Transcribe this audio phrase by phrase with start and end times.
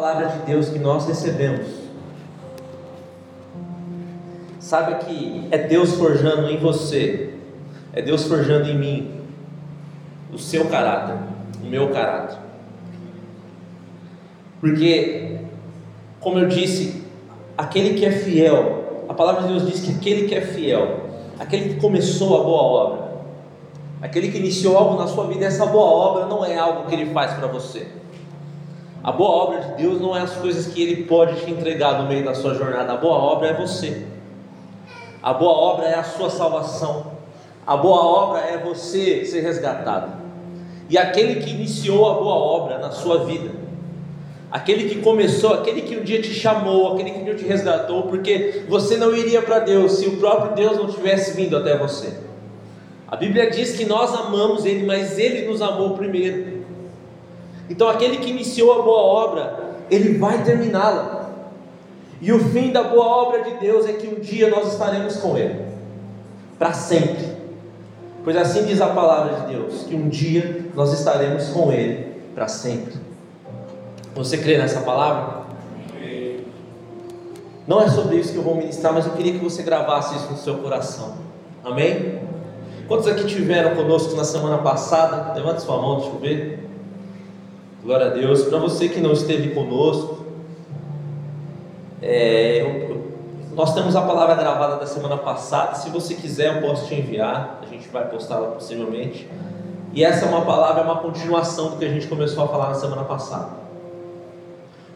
[0.00, 1.66] palavra de Deus que nós recebemos,
[4.58, 7.34] saiba que é Deus forjando em você,
[7.92, 9.20] é Deus forjando em mim
[10.32, 11.18] o seu caráter,
[11.62, 12.38] o meu caráter.
[14.58, 15.40] Porque,
[16.18, 17.04] como eu disse,
[17.58, 21.74] aquele que é fiel, a palavra de Deus diz que aquele que é fiel, aquele
[21.74, 23.10] que começou a boa obra,
[24.00, 27.12] aquele que iniciou algo na sua vida, essa boa obra não é algo que ele
[27.12, 27.99] faz para você.
[29.02, 32.08] A boa obra de Deus não é as coisas que Ele pode te entregar no
[32.08, 32.92] meio da sua jornada.
[32.92, 34.06] A boa obra é você.
[35.22, 37.06] A boa obra é a sua salvação.
[37.66, 40.12] A boa obra é você ser resgatado.
[40.88, 43.50] E aquele que iniciou a boa obra na sua vida,
[44.50, 48.02] aquele que começou, aquele que um dia te chamou, aquele que um dia te resgatou,
[48.02, 52.12] porque você não iria para Deus se o próprio Deus não tivesse vindo até você.
[53.06, 56.59] A Bíblia diz que nós amamos Ele, mas Ele nos amou primeiro.
[57.70, 61.30] Então, aquele que iniciou a boa obra, ele vai terminá-la.
[62.20, 65.38] E o fim da boa obra de Deus é que um dia nós estaremos com
[65.38, 65.64] Ele,
[66.58, 67.30] para sempre.
[68.22, 72.46] Pois assim diz a palavra de Deus: que um dia nós estaremos com Ele para
[72.48, 72.94] sempre.
[74.14, 75.40] Você crê nessa palavra?
[77.66, 80.30] Não é sobre isso que eu vou ministrar, mas eu queria que você gravasse isso
[80.30, 81.14] no seu coração.
[81.64, 82.18] Amém?
[82.88, 85.32] Quantos aqui tiveram conosco na semana passada?
[85.34, 86.69] Levante sua mão, deixa eu ver.
[87.82, 88.42] Glória a Deus.
[88.42, 90.26] Para você que não esteve conosco,
[92.02, 93.12] é, eu,
[93.54, 95.74] nós temos a palavra gravada da semana passada.
[95.76, 97.58] Se você quiser, eu posso te enviar.
[97.62, 99.26] A gente vai postá-la possivelmente.
[99.94, 102.68] E essa é uma palavra, é uma continuação do que a gente começou a falar
[102.68, 103.48] na semana passada.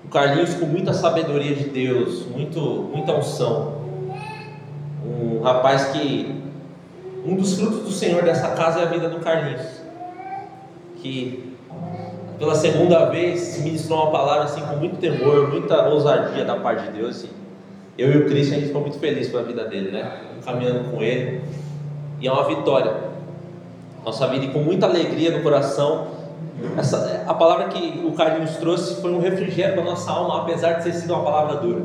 [0.05, 3.79] O Carlinhos, com muita sabedoria de Deus, muito, muita unção.
[5.03, 6.45] Um rapaz que.
[7.25, 9.63] Um dos frutos do Senhor dessa casa é a vida do Carlinhos.
[10.97, 11.54] Que
[12.39, 16.99] pela segunda vez, ministrou uma palavra assim com muito temor, muita ousadia da parte de
[16.99, 17.17] Deus.
[17.17, 17.31] Assim.
[17.97, 20.21] Eu e o Cristian, a gente ficou muito feliz pela vida dele, né?
[20.45, 21.43] Caminhando com ele.
[22.21, 22.93] E é uma vitória.
[24.05, 26.09] Nossa vida e com muita alegria no coração.
[26.77, 30.85] Essa, a palavra que o Carlinhos trouxe foi um refrigério para nossa alma, apesar de
[30.85, 31.83] ter sido uma palavra dura.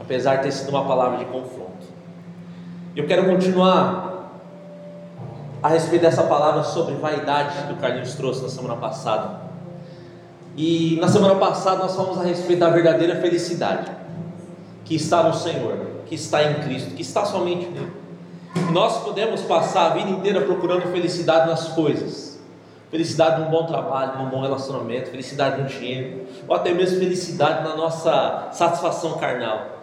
[0.00, 1.70] Apesar de ter sido uma palavra de confronto.
[2.96, 4.09] Eu quero continuar
[5.62, 9.40] a respeito dessa palavra sobre vaidade que o Carlinhos trouxe na semana passada.
[10.56, 13.90] E na semana passada nós falamos a respeito da verdadeira felicidade
[14.84, 17.92] que está no Senhor, que está em Cristo, que está somente nele.
[18.72, 22.40] Nós podemos passar a vida inteira procurando felicidade nas coisas,
[22.90, 27.76] felicidade num bom trabalho, num bom relacionamento, felicidade no dinheiro, ou até mesmo felicidade na
[27.76, 29.79] nossa satisfação carnal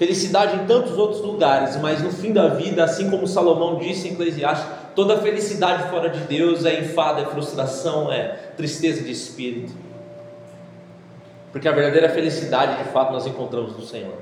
[0.00, 4.12] felicidade em tantos outros lugares, mas no fim da vida, assim como Salomão disse em
[4.12, 9.74] Eclesiastes, toda felicidade fora de Deus é enfado, é frustração, é tristeza de espírito.
[11.52, 14.14] Porque a verdadeira felicidade, de fato, nós encontramos no Senhor.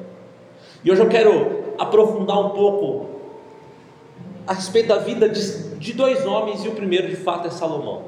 [0.83, 3.21] E hoje eu quero aprofundar um pouco
[4.49, 8.03] a respeito da vida de, de dois homens, e o primeiro, de fato, é Salomão.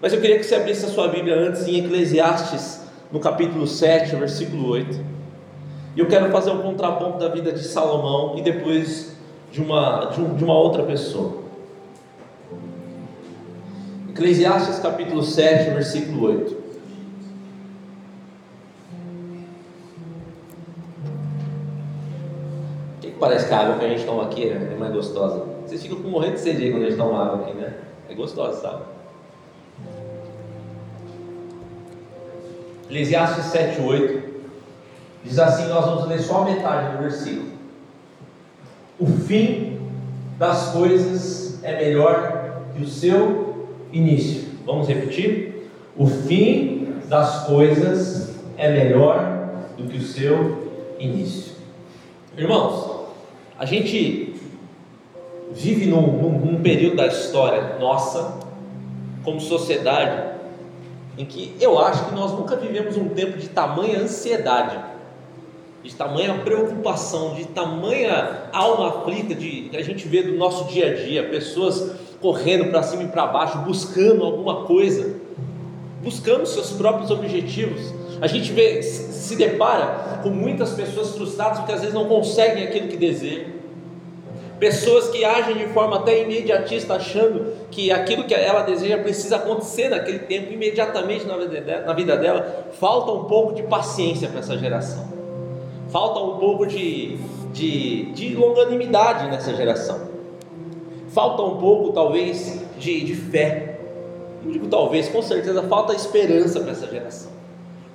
[0.00, 4.14] Mas eu queria que você abrisse a sua Bíblia antes em Eclesiastes, no capítulo 7,
[4.14, 5.19] versículo 8.
[5.96, 9.16] E eu quero fazer um contraponto da vida de Salomão e depois
[9.50, 11.40] de uma, de, um, de uma outra pessoa.
[14.10, 16.60] Eclesiastes capítulo 7, versículo 8.
[22.96, 25.44] O que, parece que a água que a gente toma aqui é mais gostosa?
[25.66, 27.74] Vocês ficam com morrendo de sede quando a gente toma água aqui, né?
[28.08, 28.82] É gostosa, sabe?
[32.84, 34.29] Eclesiastes 7, 8.
[35.24, 37.50] Diz assim, nós vamos ler só a metade do versículo.
[38.98, 39.78] O fim
[40.38, 44.48] das coisas é melhor que o seu início.
[44.64, 45.70] Vamos repetir?
[45.96, 51.52] O fim das coisas é melhor do que o seu início.
[52.36, 53.08] Irmãos,
[53.58, 54.34] a gente
[55.52, 58.38] vive num, num, num período da história nossa,
[59.22, 60.38] como sociedade,
[61.18, 64.89] em que eu acho que nós nunca vivemos um tempo de tamanha ansiedade
[65.82, 70.90] de tamanha preocupação, de tamanha alma aflita de, que a gente vê do nosso dia
[70.90, 75.16] a dia, pessoas correndo para cima e para baixo, buscando alguma coisa,
[76.02, 77.94] buscando seus próprios objetivos.
[78.20, 82.88] A gente vê, se depara com muitas pessoas frustradas porque às vezes não conseguem aquilo
[82.88, 83.60] que desejam.
[84.58, 89.88] Pessoas que agem de forma até imediatista, achando que aquilo que ela deseja precisa acontecer
[89.88, 92.66] naquele tempo, imediatamente na vida dela.
[92.78, 95.19] Falta um pouco de paciência para essa geração.
[95.90, 97.16] Falta um pouco de,
[97.52, 100.08] de, de longanimidade nessa geração.
[101.10, 103.80] Falta um pouco, talvez, de, de fé.
[104.42, 107.30] Não digo talvez, com certeza falta esperança para essa geração.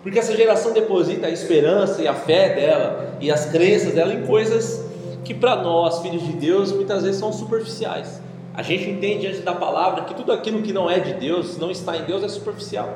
[0.04, 4.26] Porque essa geração deposita a esperança e a fé dela e as crenças dela em
[4.26, 4.86] coisas
[5.24, 8.22] que para nós, filhos de Deus, muitas vezes são superficiais.
[8.54, 11.72] A gente entende diante da palavra que tudo aquilo que não é de Deus, não
[11.72, 12.90] está em Deus, é superficial.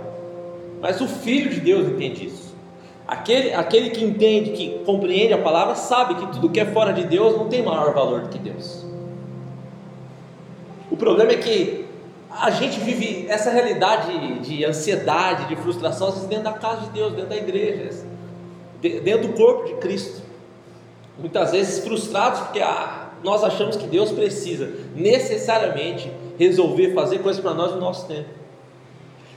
[0.80, 2.49] Mas o filho de Deus entende isso.
[3.10, 7.06] Aquele, aquele que entende, que compreende a palavra, sabe que tudo que é fora de
[7.06, 8.86] Deus não tem maior valor do que Deus.
[10.92, 11.88] O problema é que
[12.30, 17.30] a gente vive essa realidade de ansiedade, de frustração, dentro da casa de Deus, dentro
[17.30, 18.06] da igreja,
[18.80, 20.22] dentro do corpo de Cristo.
[21.18, 27.56] Muitas vezes frustrados porque ah, nós achamos que Deus precisa necessariamente resolver fazer coisas para
[27.56, 28.39] nós no nosso tempo.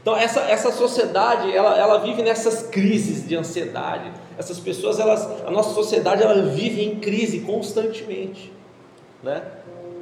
[0.03, 4.11] Então essa, essa sociedade ela, ela vive nessas crises de ansiedade.
[4.37, 8.53] Essas pessoas elas, a nossa sociedade ela vive em crise constantemente,
[9.23, 9.43] né?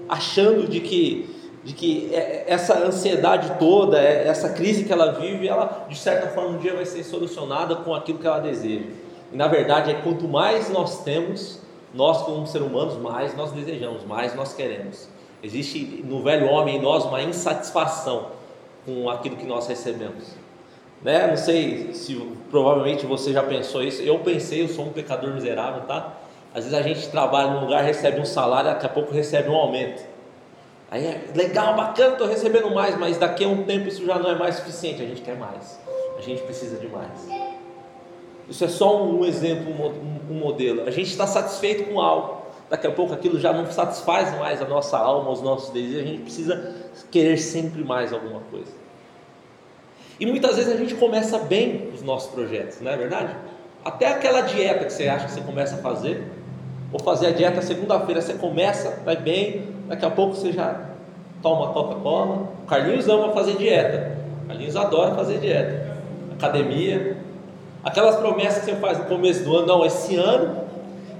[0.08, 5.46] Achando de que de que é, essa ansiedade toda, é, essa crise que ela vive,
[5.46, 8.86] ela de certa forma um dia vai ser solucionada com aquilo que ela deseja.
[9.30, 11.60] E na verdade é quanto mais nós temos,
[11.92, 15.06] nós como seres humanos, mais nós desejamos, mais nós queremos.
[15.42, 18.39] Existe no velho homem em nós uma insatisfação
[18.84, 20.34] com aquilo que nós recebemos.
[21.02, 21.26] Né?
[21.26, 22.14] Não sei se
[22.50, 24.02] provavelmente você já pensou isso.
[24.02, 26.14] Eu pensei, eu sou um pecador miserável, tá?
[26.54, 29.54] Às vezes a gente trabalha num lugar, recebe um salário, daqui a pouco recebe um
[29.54, 30.02] aumento.
[30.90, 34.30] Aí é legal, bacana, estou recebendo mais, mas daqui a um tempo isso já não
[34.30, 35.78] é mais suficiente, a gente quer mais,
[36.18, 37.28] a gente precisa de mais.
[38.48, 39.72] Isso é só um exemplo,
[40.28, 40.82] um modelo.
[40.82, 42.39] A gente está satisfeito com algo,
[42.70, 46.06] daqui a pouco aquilo já não satisfaz mais a nossa alma, os nossos desejos, a
[46.06, 46.74] gente precisa
[47.10, 48.72] querer sempre mais alguma coisa.
[50.18, 53.34] E muitas vezes a gente começa bem os nossos projetos, não é verdade?
[53.84, 56.24] Até aquela dieta que você acha que você começa a fazer,
[56.92, 60.90] ou fazer a dieta segunda-feira, você começa, vai bem, daqui a pouco você já
[61.42, 62.48] toma Coca-Cola.
[62.62, 64.18] O Carlinhos ama fazer dieta.
[64.44, 65.96] O Carlinhos adora fazer dieta.
[66.32, 67.16] Academia.
[67.82, 70.64] Aquelas promessas que você faz no começo do ano, não, esse ano,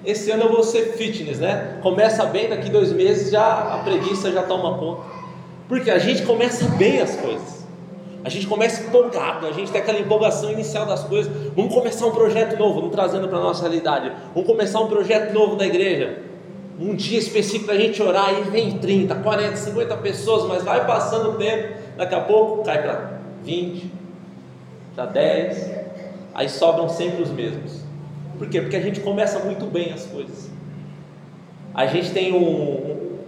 [0.05, 1.79] esse ano eu vou ser fitness, né?
[1.83, 5.03] Começa bem, daqui dois meses já a preguiça já toma conta.
[5.69, 7.61] Porque a gente começa bem as coisas.
[8.23, 11.33] A gente começa empolgado, a gente tem aquela empolgação inicial das coisas.
[11.57, 14.13] Vamos começar um projeto novo, vamos trazendo para a nossa realidade.
[14.35, 16.31] Vamos começar um projeto novo da igreja
[16.81, 20.87] um dia específico para a gente orar, e vem 30, 40, 50 pessoas, mas vai
[20.87, 23.93] passando o tempo, daqui a pouco cai para 20,
[24.95, 25.71] para 10,
[26.35, 27.90] aí sobram sempre os mesmos.
[28.41, 28.59] Por quê?
[28.63, 30.49] Porque a gente começa muito bem as coisas.
[31.75, 33.19] A gente tem um,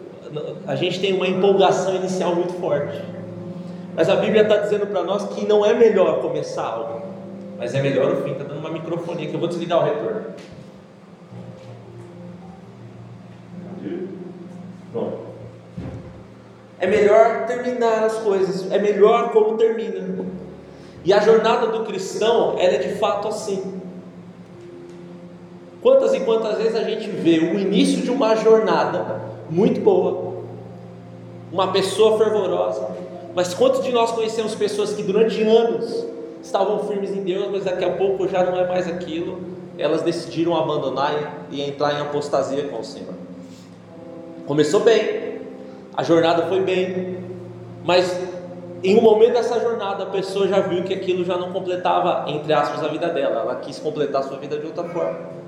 [0.66, 2.98] a gente tem uma empolgação inicial muito forte.
[3.94, 7.02] Mas a Bíblia está dizendo para nós que não é melhor começar algo,
[7.58, 8.30] mas é melhor o fim.
[8.30, 10.22] Está dando uma microfonia que eu vou desligar o retorno.
[14.92, 15.18] Pronto.
[16.80, 20.24] É melhor terminar as coisas, é melhor como termina.
[21.04, 23.81] E a jornada do cristão, ela é de fato assim.
[25.82, 29.20] Quantas e quantas vezes a gente vê o início de uma jornada
[29.50, 30.32] muito boa,
[31.50, 32.88] uma pessoa fervorosa,
[33.34, 36.06] mas quantos de nós conhecemos pessoas que durante anos
[36.40, 39.40] estavam firmes em Deus, mas daqui a pouco já não é mais aquilo,
[39.76, 43.14] elas decidiram abandonar e entrar em apostasia com o Senhor.
[44.46, 45.40] Começou bem,
[45.96, 47.18] a jornada foi bem,
[47.84, 48.16] mas
[48.84, 52.52] em um momento dessa jornada a pessoa já viu que aquilo já não completava, entre
[52.52, 55.41] aspas, a vida dela, ela quis completar a sua vida de outra forma.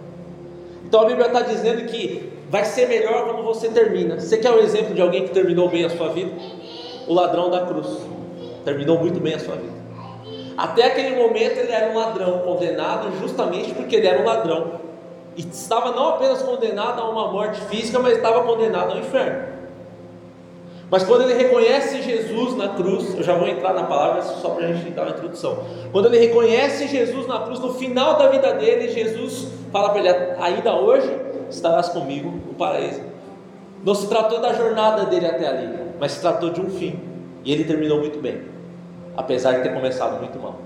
[0.85, 4.21] Então a Bíblia está dizendo que vai ser melhor quando você termina.
[4.21, 6.31] Você quer um exemplo de alguém que terminou bem a sua vida?
[7.07, 7.89] O ladrão da cruz
[8.65, 9.75] terminou muito bem a sua vida.
[10.57, 14.81] Até aquele momento ele era um ladrão, condenado justamente porque ele era um ladrão.
[15.37, 19.54] E estava não apenas condenado a uma morte física, mas estava condenado ao inferno.
[20.91, 24.67] Mas quando ele reconhece Jesus na cruz, eu já vou entrar na palavra só para
[24.67, 25.65] a gente dar uma introdução.
[25.91, 30.09] Quando ele reconhece Jesus na cruz, no final da vida dele, Jesus fala para ele:
[30.39, 31.11] ainda hoje
[31.51, 33.01] estarás comigo no paraíso.
[33.83, 36.99] Não se tratou da jornada dele até ali, mas se tratou de um fim.
[37.45, 38.43] E ele terminou muito bem,
[39.17, 40.57] apesar de ter começado muito mal.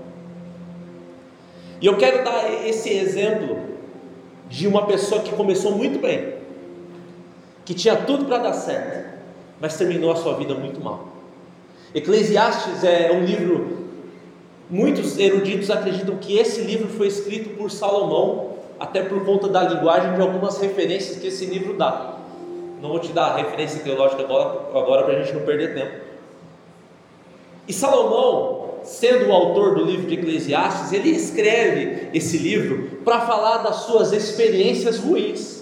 [1.81, 3.57] E eu quero dar esse exemplo
[4.49, 6.35] de uma pessoa que começou muito bem,
[7.65, 9.18] que tinha tudo para dar certo,
[9.59, 11.07] mas terminou a sua vida muito mal.
[11.93, 13.87] Eclesiastes é um livro,
[14.69, 18.49] muitos eruditos acreditam que esse livro foi escrito por Salomão,
[18.79, 22.17] até por conta da linguagem de algumas referências que esse livro dá.
[22.81, 26.09] Não vou te dar a referência teológica agora, agora para a gente não perder tempo.
[27.67, 33.57] E Salomão, sendo o autor do livro de Eclesiastes, ele escreve esse livro para falar
[33.57, 35.58] das suas experiências ruins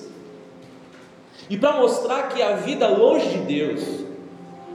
[1.50, 4.06] e para mostrar que a vida longe de Deus,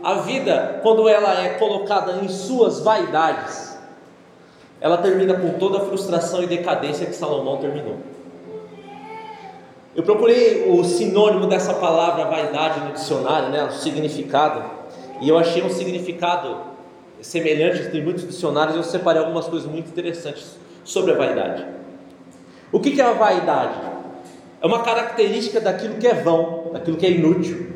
[0.02, 3.78] a vida quando ela é colocada em suas vaidades,
[4.80, 7.98] ela termina com toda a frustração e decadência que Salomão terminou.
[9.94, 14.64] Eu procurei o sinônimo dessa palavra vaidade no dicionário, né, o significado,
[15.20, 16.56] e eu achei um significado
[17.20, 18.74] semelhante em muitos dicionários.
[18.74, 21.64] Eu separei algumas coisas muito interessantes sobre a vaidade.
[22.72, 23.74] O que é a vaidade?
[24.60, 27.66] É uma característica daquilo que é vão, daquilo que é inútil,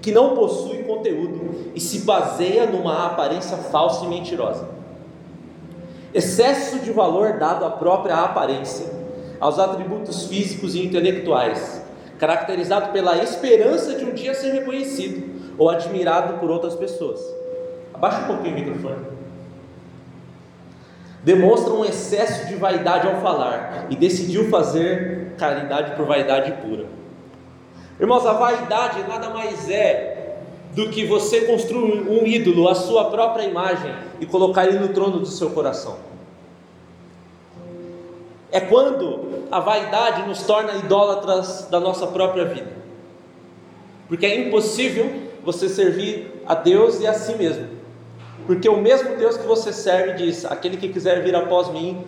[0.00, 4.68] que não possui conteúdo e se baseia numa aparência falsa e mentirosa.
[6.14, 8.86] Excesso de valor dado à própria aparência,
[9.38, 11.82] aos atributos físicos e intelectuais,
[12.18, 17.20] caracterizado pela esperança de um dia ser reconhecido ou admirado por outras pessoas.
[17.92, 19.06] Abaixa um pouquinho o microfone.
[21.22, 26.97] Demonstra um excesso de vaidade ao falar e decidiu fazer caridade por vaidade pura.
[28.00, 30.36] Irmãos, a vaidade nada mais é
[30.72, 35.18] do que você construir um ídolo, a sua própria imagem, e colocar ele no trono
[35.18, 35.96] do seu coração.
[38.52, 42.70] É quando a vaidade nos torna idólatras da nossa própria vida.
[44.06, 45.10] Porque é impossível
[45.44, 47.66] você servir a Deus e a si mesmo.
[48.46, 52.04] Porque o mesmo Deus que você serve diz: aquele que quiser vir após mim,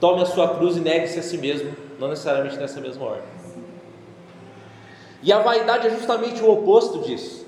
[0.00, 1.70] tome a sua cruz e negue-se a si mesmo,
[2.00, 3.43] não necessariamente nessa mesma ordem.
[5.24, 7.46] E a vaidade é justamente o oposto disso.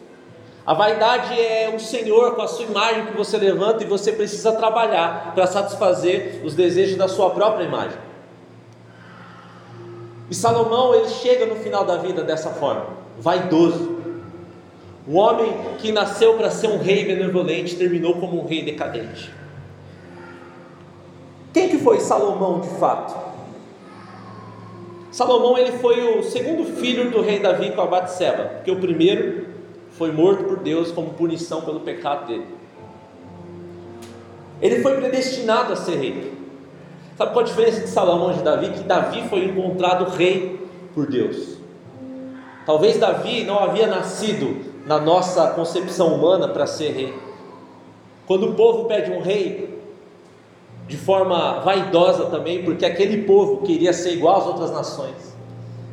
[0.66, 4.50] A vaidade é um senhor com a sua imagem que você levanta e você precisa
[4.52, 7.99] trabalhar para satisfazer os desejos da sua própria imagem.
[10.30, 12.87] E Salomão ele chega no final da vida dessa forma,
[13.21, 13.95] vaidoso.
[15.06, 19.33] Um homem que nasceu para ser um rei benevolente terminou como um rei decadente.
[21.52, 23.25] Quem que foi Salomão de fato?
[25.17, 29.47] Salomão ele foi o segundo filho do rei Davi com a Batseba, porque o primeiro
[29.93, 32.45] foi morto por Deus como punição pelo pecado dele.
[34.61, 36.35] Ele foi predestinado a ser rei.
[37.17, 38.69] Sabe qual a diferença de Salomão e de Davi?
[38.73, 40.61] Que Davi foi encontrado rei
[40.95, 41.57] por Deus.
[42.67, 47.15] Talvez Davi não havia nascido na nossa concepção humana para ser rei.
[48.27, 49.66] Quando o povo pede um rei,
[50.87, 55.37] de forma vaidosa também, porque aquele povo queria ser igual às outras nações.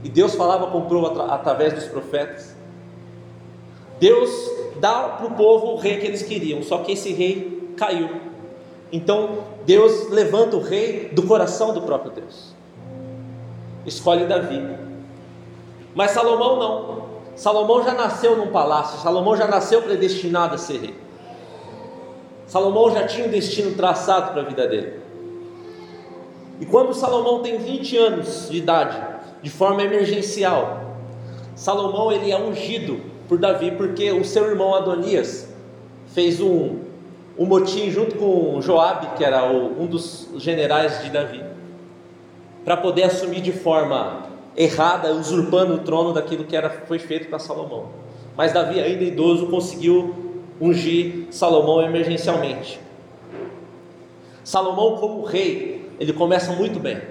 [0.03, 2.55] E Deus falava com o povo através dos profetas.
[3.99, 4.29] Deus
[4.79, 8.09] dá para o povo o rei que eles queriam, só que esse rei caiu.
[8.91, 12.53] Então Deus levanta o rei do coração do próprio Deus.
[13.85, 14.61] Escolhe Davi.
[15.95, 17.03] Mas Salomão não.
[17.35, 21.02] Salomão já nasceu num palácio, Salomão já nasceu predestinado a ser rei.
[22.53, 24.99] Salomão já tinha um destino traçado para a vida dele.
[26.61, 28.95] E quando Salomão tem 20 anos de idade,
[29.41, 30.83] de forma emergencial,
[31.55, 35.51] Salomão ele é ungido por Davi porque o seu irmão Adonias
[36.13, 36.81] fez um,
[37.39, 41.43] um motim junto com Joabe, que era o, um dos generais de Davi,
[42.63, 47.39] para poder assumir de forma errada, usurpando o trono daquilo que era, foi feito para
[47.39, 47.87] Salomão.
[48.37, 50.22] Mas Davi, ainda idoso, conseguiu
[50.59, 52.79] ungir Salomão emergencialmente.
[54.43, 57.01] Salomão, como rei, ele começa muito bem.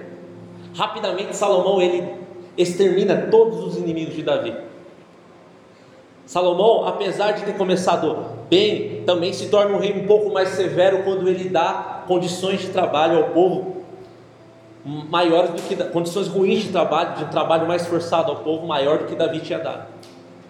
[0.75, 2.03] Rapidamente, Salomão ele
[2.57, 4.55] extermina todos os inimigos de Davi.
[6.25, 11.03] Salomão, apesar de ter começado bem, também se torna um rei um pouco mais severo
[11.03, 13.83] quando ele dá condições de trabalho ao povo
[14.85, 18.99] maiores do que condições ruins de trabalho, de um trabalho mais forçado ao povo maior
[18.99, 19.87] do que Davi tinha dado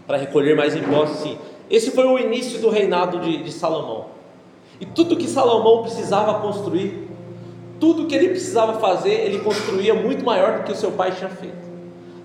[0.08, 1.20] para recolher mais impostos.
[1.20, 1.38] Sim.
[1.70, 4.06] Esse foi o início do reinado de, de Salomão.
[4.80, 7.08] E tudo que Salomão precisava construir,
[7.80, 11.30] tudo que ele precisava fazer, ele construía muito maior do que o seu pai tinha
[11.30, 11.64] feito.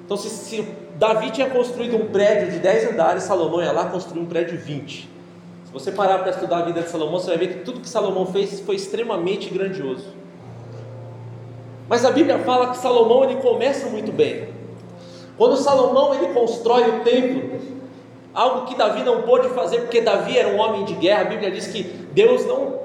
[0.04, 0.66] Então, se, se
[0.96, 4.64] Davi tinha construído um prédio de 10 andares, Salomão ia lá construir um prédio de
[4.64, 5.08] 20.
[5.66, 7.88] Se você parar para estudar a vida de Salomão, você vai ver que tudo que
[7.88, 10.06] Salomão fez foi extremamente grandioso.
[11.88, 14.48] Mas a Bíblia fala que Salomão ele começa muito bem.
[15.36, 17.60] Quando Salomão ele constrói o templo,
[18.34, 21.50] algo que Davi não pôde fazer porque Davi era um homem de guerra, a Bíblia
[21.50, 22.78] diz que Deus não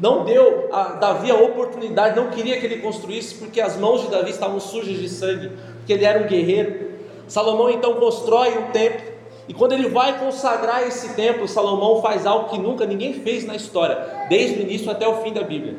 [0.00, 4.08] não deu a Davi a oportunidade, não queria que ele construísse porque as mãos de
[4.08, 6.90] Davi estavam sujas de sangue, porque ele era um guerreiro.
[7.28, 9.06] Salomão então constrói um templo,
[9.46, 13.54] e quando ele vai consagrar esse templo, Salomão faz algo que nunca ninguém fez na
[13.54, 15.76] história, desde o início até o fim da Bíblia.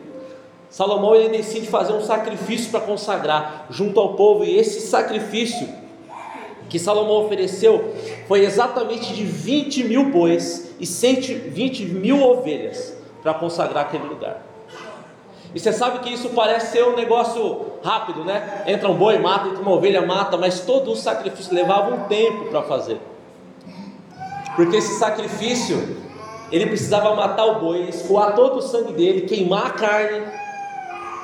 [0.70, 5.68] Salomão ele decide fazer um sacrifício para consagrar junto ao povo, e esse sacrifício
[6.72, 7.94] que Salomão ofereceu
[8.30, 14.42] foi exatamente de 20 mil bois e 120 mil ovelhas para consagrar aquele lugar.
[15.54, 18.64] E você sabe que isso parece ser um negócio rápido, né?
[18.66, 22.46] Entra um boi, mata, entra uma ovelha, mata, mas todo o sacrifício levava um tempo
[22.46, 23.02] para fazer.
[24.56, 25.98] Porque esse sacrifício,
[26.54, 30.26] ele precisava matar o boi, escoar todo o sangue dele, queimar a carne,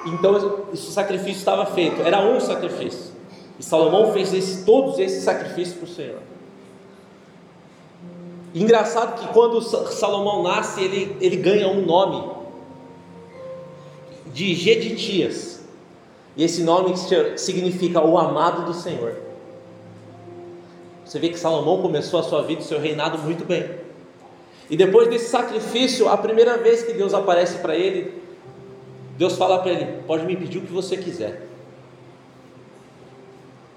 [0.07, 3.16] Então esse sacrifício estava feito, era um sacrifício.
[3.59, 6.19] E Salomão fez esse, todos esses sacrifícios para o Senhor.
[8.53, 12.31] Engraçado que quando Salomão nasce, ele, ele ganha um nome
[14.33, 15.61] de Geditias.
[16.35, 16.93] E esse nome
[17.35, 19.15] significa o amado do Senhor.
[21.03, 23.67] Você vê que Salomão começou a sua vida, o seu reinado muito bem.
[24.69, 28.21] E depois desse sacrifício, a primeira vez que Deus aparece para ele,
[29.17, 31.46] Deus fala para ele: Pode me pedir o que você quiser.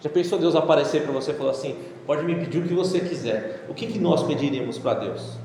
[0.00, 1.76] Já pensou Deus aparecer para você e falar assim:
[2.06, 3.66] Pode me pedir o que você quiser.
[3.68, 5.38] O que, que nós pediríamos para Deus?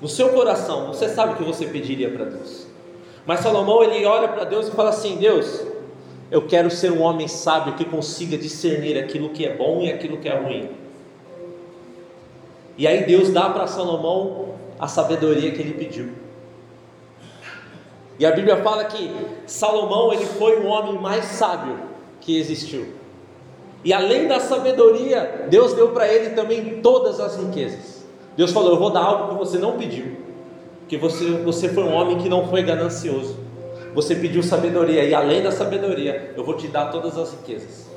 [0.00, 2.66] No seu coração, você sabe o que você pediria para Deus.
[3.26, 5.64] Mas Salomão ele olha para Deus e fala assim: Deus,
[6.30, 10.18] eu quero ser um homem sábio que consiga discernir aquilo que é bom e aquilo
[10.18, 10.70] que é ruim.
[12.76, 16.23] E aí Deus dá para Salomão a sabedoria que ele pediu.
[18.18, 19.10] E a Bíblia fala que
[19.46, 21.78] Salomão ele foi o homem mais sábio
[22.20, 22.86] que existiu.
[23.84, 28.04] E além da sabedoria, Deus deu para ele também todas as riquezas.
[28.36, 30.16] Deus falou: Eu vou dar algo que você não pediu,
[30.88, 33.36] que você, você foi um homem que não foi ganancioso.
[33.94, 37.88] Você pediu sabedoria, e além da sabedoria, eu vou te dar todas as riquezas.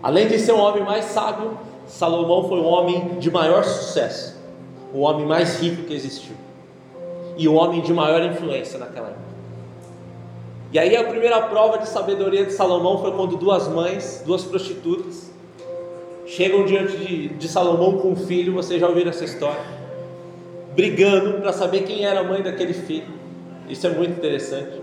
[0.00, 4.36] Além de ser um homem mais sábio, Salomão foi um homem de maior sucesso,
[4.92, 6.36] o homem mais rico que existiu
[7.38, 9.28] e o homem de maior influência naquela época.
[10.72, 15.30] E aí a primeira prova de sabedoria de Salomão foi quando duas mães, duas prostitutas,
[16.26, 19.64] chegam diante de, de Salomão com um filho, vocês já ouviram essa história,
[20.74, 23.16] brigando para saber quem era a mãe daquele filho.
[23.68, 24.82] Isso é muito interessante.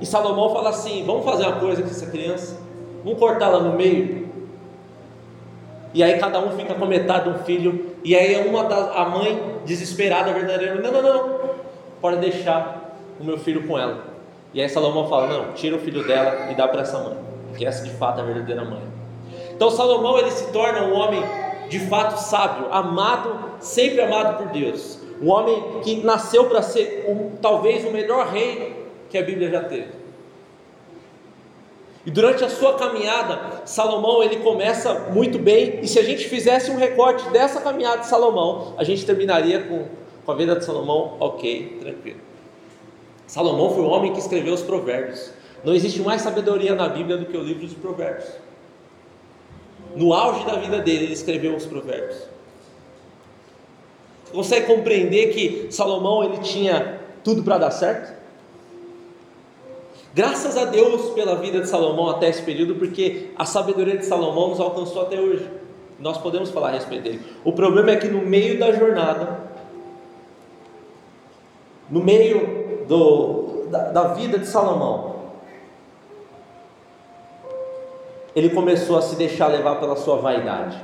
[0.00, 2.58] E Salomão fala assim: vamos fazer uma coisa com essa criança,
[3.02, 4.28] vamos cortá-la no meio.
[5.94, 7.94] E aí cada um fica com metade de um filho.
[8.02, 11.40] E aí uma da, a mãe desesperada, verdadeira, não, não, não,
[12.00, 14.02] pode deixar o meu filho com ela.
[14.52, 17.16] E aí Salomão fala, não, tira o filho dela e dá para essa mãe,
[17.56, 18.82] que essa de fato é a verdadeira mãe.
[19.52, 21.22] Então Salomão ele se torna um homem
[21.68, 24.98] de fato sábio, amado, sempre amado por Deus.
[25.22, 29.62] Um homem que nasceu para ser um, talvez o melhor rei que a Bíblia já
[29.62, 30.03] teve.
[32.06, 35.80] E durante a sua caminhada, Salomão ele começa muito bem.
[35.80, 39.86] E se a gente fizesse um recorte dessa caminhada de Salomão, a gente terminaria com,
[40.24, 42.20] com a vida de Salomão, ok, tranquilo.
[43.26, 45.30] Salomão foi o homem que escreveu os provérbios.
[45.64, 48.28] Não existe mais sabedoria na Bíblia do que o livro dos provérbios.
[49.96, 52.18] No auge da vida dele, ele escreveu os provérbios.
[54.26, 58.23] Você consegue compreender que Salomão ele tinha tudo para dar certo?
[60.14, 64.50] Graças a Deus pela vida de Salomão até esse período, porque a sabedoria de Salomão
[64.50, 65.50] nos alcançou até hoje.
[65.98, 67.20] Nós podemos falar a respeito dele.
[67.44, 69.40] O problema é que no meio da jornada,
[71.90, 75.16] no meio do, da, da vida de Salomão,
[78.36, 80.80] ele começou a se deixar levar pela sua vaidade.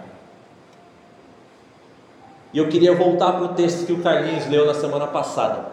[2.53, 5.71] E eu queria voltar para o texto que o Carlinhos leu na semana passada.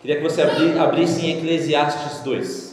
[0.00, 2.67] Queria que você abrisse em Eclesiastes 2.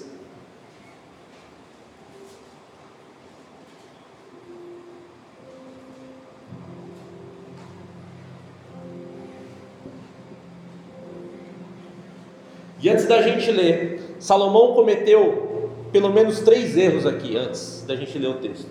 [13.06, 18.30] Antes da gente ler, Salomão cometeu pelo menos três erros aqui, antes da gente ler
[18.30, 18.68] o texto.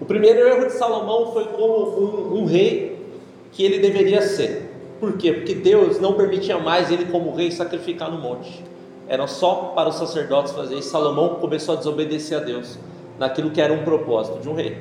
[0.00, 3.04] O primeiro erro de Salomão foi como um, um rei
[3.52, 4.70] que ele deveria ser.
[4.98, 5.32] Por quê?
[5.32, 8.64] Porque Deus não permitia mais ele, como rei, sacrificar no monte.
[9.08, 10.90] Era só para os sacerdotes fazer isso.
[10.90, 12.78] Salomão começou a desobedecer a Deus
[13.18, 14.76] naquilo que era um propósito de um rei.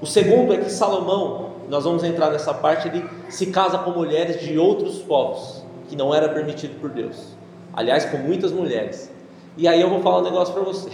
[0.00, 4.40] O segundo é que Salomão, nós vamos entrar nessa parte, ele se casa com mulheres
[4.40, 5.61] de outros povos
[5.92, 7.36] que não era permitido por Deus.
[7.74, 9.12] Aliás, com muitas mulheres.
[9.58, 10.88] E aí eu vou falar um negócio para você.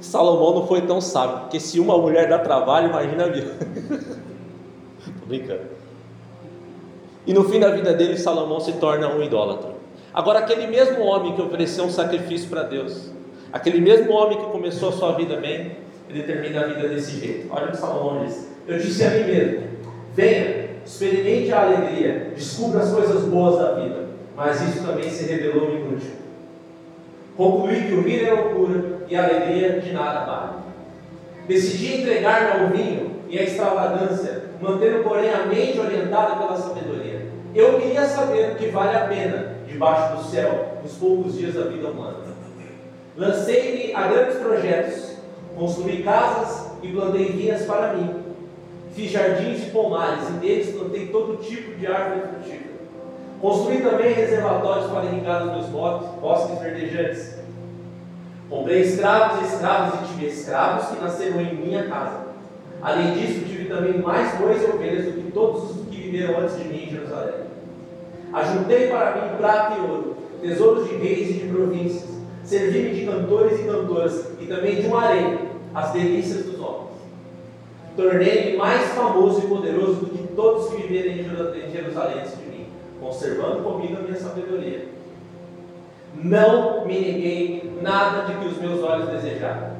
[0.00, 3.50] Salomão não foi tão sábio, porque se uma mulher dá trabalho, imagina vida.
[5.18, 5.62] Tô brincando.
[7.26, 9.72] E no fim da vida dele, Salomão se torna um idólatra.
[10.12, 13.10] Agora, aquele mesmo homem que ofereceu um sacrifício para Deus,
[13.52, 17.52] aquele mesmo homem que começou a sua vida bem, ele termina a vida desse jeito.
[17.52, 19.64] Olha o que Salomão diz: Eu disse a mim mesmo:
[20.14, 25.70] Venha, experimente a alegria, descubra as coisas boas da vida, mas isso também se revelou
[25.70, 26.10] inútil.
[27.36, 30.52] Concluí que o rir é loucura e a alegria de nada vale.
[31.48, 37.26] Decidi entregar-me ao vinho e à extravagância, mantendo, porém, a mente orientada pela sabedoria.
[37.54, 41.64] Eu queria saber o que vale a pena debaixo do céu nos poucos dias da
[41.64, 42.18] vida humana.
[43.16, 45.16] Lancei-me a grandes projetos,
[45.56, 48.23] construí casas e plantei vinhas para mim
[48.94, 52.74] Fiz jardins e pomares, e neles plantei todo tipo de árvore frutífera.
[53.40, 55.66] Construí também reservatórios para irrigar os meus
[56.20, 57.34] bosques, verdejantes.
[58.48, 62.24] Comprei escravos e escravos e tive escravos que nasceram em minha casa.
[62.80, 66.56] Além disso, tive também mais bois e ovelhas do que todos os que viveram antes
[66.56, 67.34] de mim em Jerusalém.
[68.32, 72.14] Ajuntei para mim prata e ouro, tesouros de reis e de províncias.
[72.44, 75.38] Servi-me de cantores e cantoras e também de um harém,
[75.74, 76.83] as delícias dos homens.
[77.96, 82.66] Tornei-me mais famoso e poderoso do que todos que viveram em Jerusalém antes de mim,
[83.00, 84.88] conservando comigo a minha sabedoria.
[86.16, 89.74] Não me neguei nada de que os meus olhos desejaram.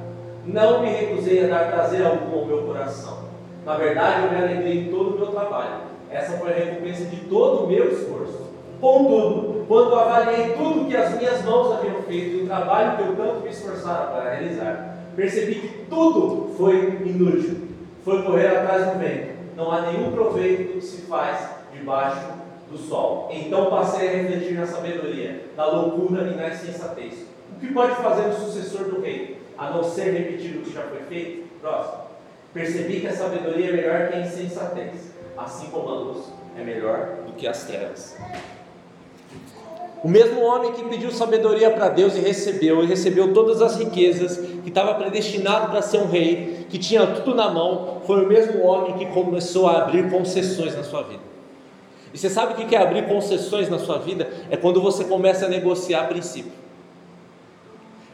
[0.46, 3.24] Não me recusei a dar prazer algum ao meu coração.
[3.64, 5.82] Na verdade, eu me alegrei em todo o meu trabalho.
[6.10, 8.44] Essa foi a recompensa de todo o meu esforço.
[8.80, 13.16] Contudo, quando avaliei tudo que as minhas mãos haviam feito e o trabalho que eu
[13.16, 17.73] tanto me esforçara para realizar, percebi que tudo foi inútil.
[18.04, 19.34] Foi correr atrás do vento.
[19.56, 22.26] Não há nenhum proveito do que se faz debaixo
[22.70, 23.30] do sol.
[23.32, 27.14] Então passei a refletir na sabedoria, na loucura e na insensatez.
[27.56, 30.82] O que pode fazer o sucessor do rei, a não ser repetir o que já
[30.82, 31.44] foi feito?
[31.60, 32.04] Próximo.
[32.52, 37.16] Percebi que a sabedoria é melhor que a insensatez, assim como a luz é melhor
[37.26, 38.16] do que as trevas.
[40.02, 44.38] O mesmo homem que pediu sabedoria para Deus e recebeu, e recebeu todas as riquezas,
[44.64, 48.62] que estava predestinado para ser um rei, que tinha tudo na mão, foi o mesmo
[48.64, 51.22] homem que começou a abrir concessões na sua vida.
[52.12, 54.28] E você sabe o que é abrir concessões na sua vida?
[54.50, 56.52] É quando você começa a negociar princípio.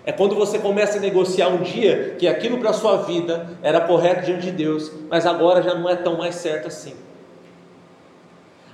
[0.04, 3.80] É quando você começa a negociar um dia que aquilo para a sua vida era
[3.82, 6.94] correto diante de Deus, mas agora já não é tão mais certo assim.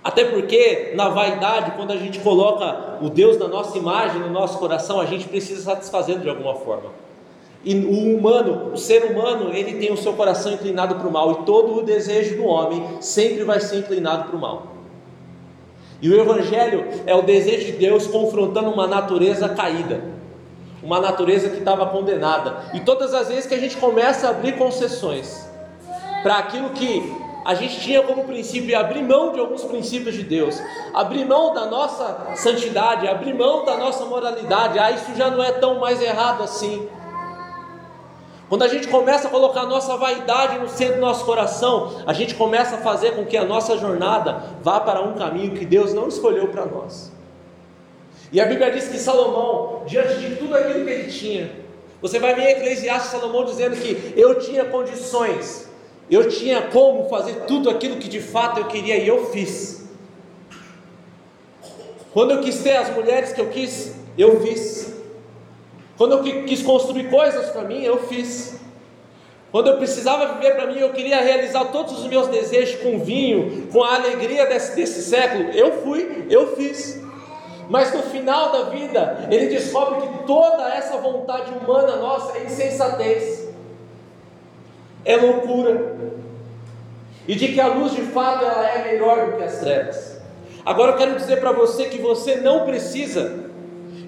[0.02, 4.56] Até porque, na vaidade, quando a gente coloca o Deus na nossa imagem, no nosso
[4.58, 6.90] coração, a gente precisa satisfazê-lo de alguma forma.
[7.66, 11.32] E o humano, o ser humano, ele tem o seu coração inclinado para o mal,
[11.32, 14.68] e todo o desejo do homem sempre vai ser inclinado para o mal.
[16.00, 20.00] E o Evangelho é o desejo de Deus confrontando uma natureza caída,
[20.80, 22.70] uma natureza que estava condenada.
[22.72, 25.50] E todas as vezes que a gente começa a abrir concessões
[26.22, 27.12] para aquilo que
[27.44, 30.62] a gente tinha como princípio abrir mão de alguns princípios de Deus,
[30.94, 34.78] abrir mão da nossa santidade, abrir mão da nossa moralidade.
[34.78, 36.88] Ah, isso já não é tão mais errado assim.
[38.48, 42.12] Quando a gente começa a colocar a nossa vaidade no centro do nosso coração, a
[42.12, 45.92] gente começa a fazer com que a nossa jornada vá para um caminho que Deus
[45.92, 47.12] não escolheu para nós.
[48.30, 51.50] E a Bíblia diz que Salomão, diante de tudo aquilo que ele tinha,
[52.00, 55.66] você vai ver em Eclesiastes Salomão dizendo que eu tinha condições
[56.10, 59.84] eu tinha como fazer tudo aquilo que de fato eu queria e eu fiz.
[62.12, 64.95] Quando eu quis ter as mulheres que eu quis, eu fiz.
[65.96, 68.60] Quando eu quis construir coisas para mim, eu fiz.
[69.50, 73.68] Quando eu precisava viver para mim, eu queria realizar todos os meus desejos com vinho,
[73.72, 77.00] com a alegria desse, desse século, eu fui, eu fiz.
[77.68, 83.46] Mas no final da vida, ele descobre que toda essa vontade humana nossa é insensatez
[85.06, 85.96] é loucura.
[87.26, 90.20] E de que a luz de fato ela é melhor do que as trevas.
[90.64, 93.45] Agora eu quero dizer para você que você não precisa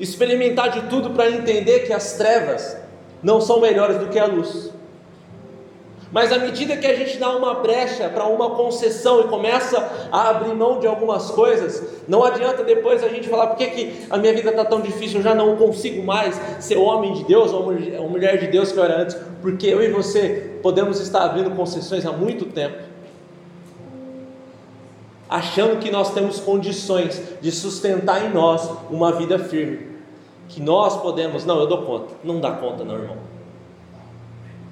[0.00, 2.76] experimentar de tudo para entender que as trevas
[3.22, 4.70] não são melhores do que a luz.
[6.10, 10.30] Mas à medida que a gente dá uma brecha para uma concessão e começa a
[10.30, 14.16] abrir mão de algumas coisas, não adianta depois a gente falar: por que, que a
[14.16, 17.62] minha vida está tão difícil, eu já não consigo mais ser homem de Deus ou
[18.08, 22.06] mulher de Deus que eu era antes, porque eu e você podemos estar abrindo concessões
[22.06, 22.78] há muito tempo,
[25.28, 29.98] achando que nós temos condições de sustentar em nós uma vida firme,
[30.48, 33.16] que nós podemos, não, eu dou conta, não dá conta, não, irmão.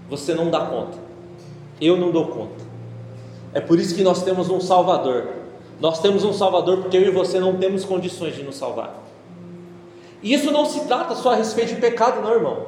[0.08, 0.98] Você não dá conta.
[1.80, 2.64] Eu não dou conta.
[3.52, 5.28] É por isso que nós temos um Salvador.
[5.80, 8.94] Nós temos um Salvador porque eu e você não temos condições de nos salvar.
[10.22, 12.66] E isso não se trata só a respeito de pecado, não, irmão.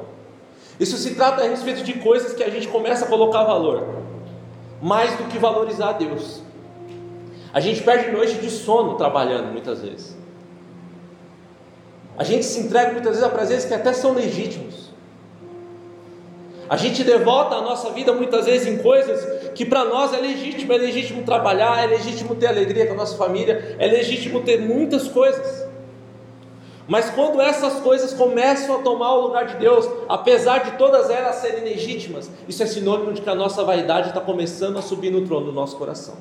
[0.79, 3.83] Isso se trata a respeito de coisas que a gente começa a colocar valor,
[4.81, 6.41] mais do que valorizar a Deus.
[7.53, 10.15] A gente perde noite de sono trabalhando muitas vezes.
[12.17, 14.89] A gente se entrega muitas vezes a prazeres que até são legítimos.
[16.69, 20.71] A gente devota a nossa vida muitas vezes em coisas que para nós é legítimo,
[20.71, 25.07] é legítimo trabalhar, é legítimo ter alegria com a nossa família, é legítimo ter muitas
[25.07, 25.67] coisas.
[26.87, 31.35] Mas quando essas coisas começam a tomar o lugar de Deus, apesar de todas elas
[31.35, 35.25] serem legítimas, isso é sinônimo de que a nossa vaidade está começando a subir no
[35.25, 36.15] trono do nosso coração.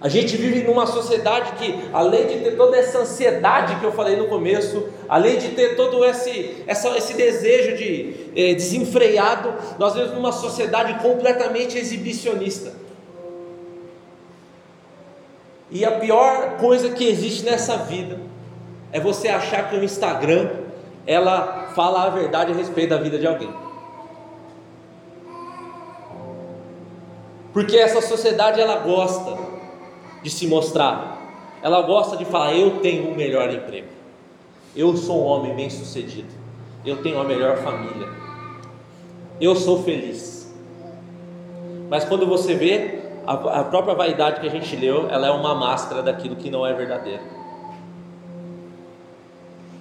[0.00, 4.14] A gente vive numa sociedade que, além de ter toda essa ansiedade que eu falei
[4.14, 10.14] no começo, além de ter todo esse, essa, esse desejo de eh, desenfreado, nós vivemos
[10.14, 12.72] numa sociedade completamente exibicionista.
[15.68, 18.20] E a pior coisa que existe nessa vida
[18.92, 20.48] é você achar que o Instagram
[21.06, 23.52] ela fala a verdade a respeito da vida de alguém.
[27.52, 29.47] Porque essa sociedade ela gosta
[30.22, 31.18] de se mostrar.
[31.62, 33.88] Ela gosta de falar eu tenho o um melhor emprego.
[34.74, 36.28] Eu sou um homem bem-sucedido.
[36.84, 38.08] Eu tenho a melhor família.
[39.40, 40.52] Eu sou feliz.
[41.90, 45.54] Mas quando você vê a, a própria vaidade que a gente leu, ela é uma
[45.54, 47.22] máscara daquilo que não é verdadeiro.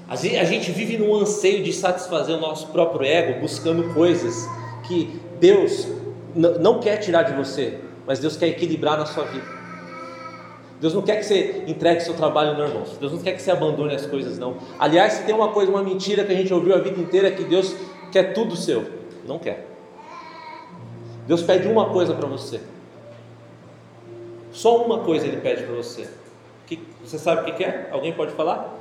[0.10, 4.48] A gente vive num anseio de satisfazer o nosso próprio ego, buscando coisas
[4.88, 5.86] que Deus
[6.34, 9.57] não quer tirar de você, mas Deus quer equilibrar na sua vida.
[10.80, 12.84] Deus não quer que você entregue seu trabalho no irmão.
[13.00, 14.58] Deus não quer que você abandone as coisas, não.
[14.78, 17.32] Aliás, se tem uma coisa, uma mentira que a gente ouviu a vida inteira, é
[17.32, 17.76] que Deus
[18.12, 18.86] quer tudo seu.
[19.26, 19.66] Não quer.
[21.26, 22.62] Deus pede uma coisa para você:
[24.52, 26.08] só uma coisa ele pede para você.
[26.68, 27.90] Que, você sabe o que é?
[27.92, 28.76] Alguém pode falar?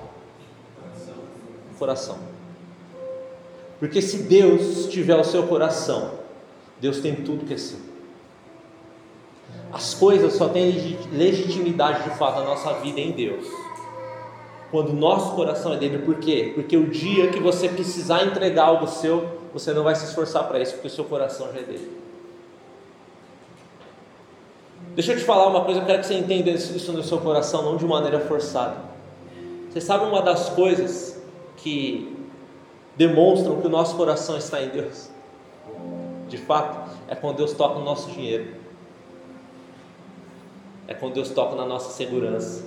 [1.79, 2.19] Coração.
[3.79, 6.13] Porque se Deus tiver o seu coração,
[6.81, 7.79] Deus tem tudo que é seu.
[9.73, 13.47] As coisas só têm legitimidade de fato na nossa vida em Deus.
[14.71, 16.53] Quando o nosso coração é dele, por quê?
[16.55, 20.61] Porque o dia que você precisar entregar algo seu, você não vai se esforçar para
[20.61, 21.97] isso, porque o seu coração já é dele.
[24.95, 27.63] Deixa eu te falar uma coisa, eu quero que você entenda isso no seu coração,
[27.63, 28.77] não de maneira forçada.
[29.71, 31.23] Você sabe uma das coisas
[31.59, 32.17] que
[32.97, 35.11] demonstram que o nosso coração está em Deus?
[36.29, 38.55] De fato, é quando Deus toca no nosso dinheiro.
[40.89, 42.65] É quando Deus toca na nossa segurança.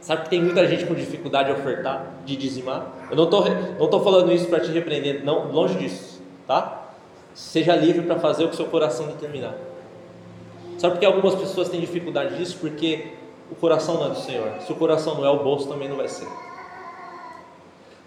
[0.00, 2.86] Sabe que tem muita gente com dificuldade de ofertar, de dizimar?
[3.10, 3.44] Eu não estou
[3.78, 6.90] não tô falando isso para te repreender, não, longe disso, tá?
[7.34, 9.54] Seja livre para fazer o que seu coração determinar.
[10.78, 12.58] Sabe por que algumas pessoas têm dificuldade disso?
[12.60, 13.12] Porque
[13.50, 14.52] o coração não é do Senhor.
[14.60, 16.28] Se o coração não é, o bolso também não vai ser.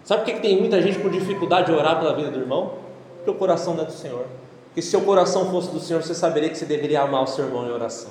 [0.04, 2.74] Sabe por que tem muita gente com dificuldade de orar pela vida do irmão?
[3.16, 4.26] Porque o coração não é do Senhor.
[4.66, 7.44] Porque se o coração fosse do Senhor, você saberia que você deveria amar o seu
[7.44, 8.10] irmão em oração.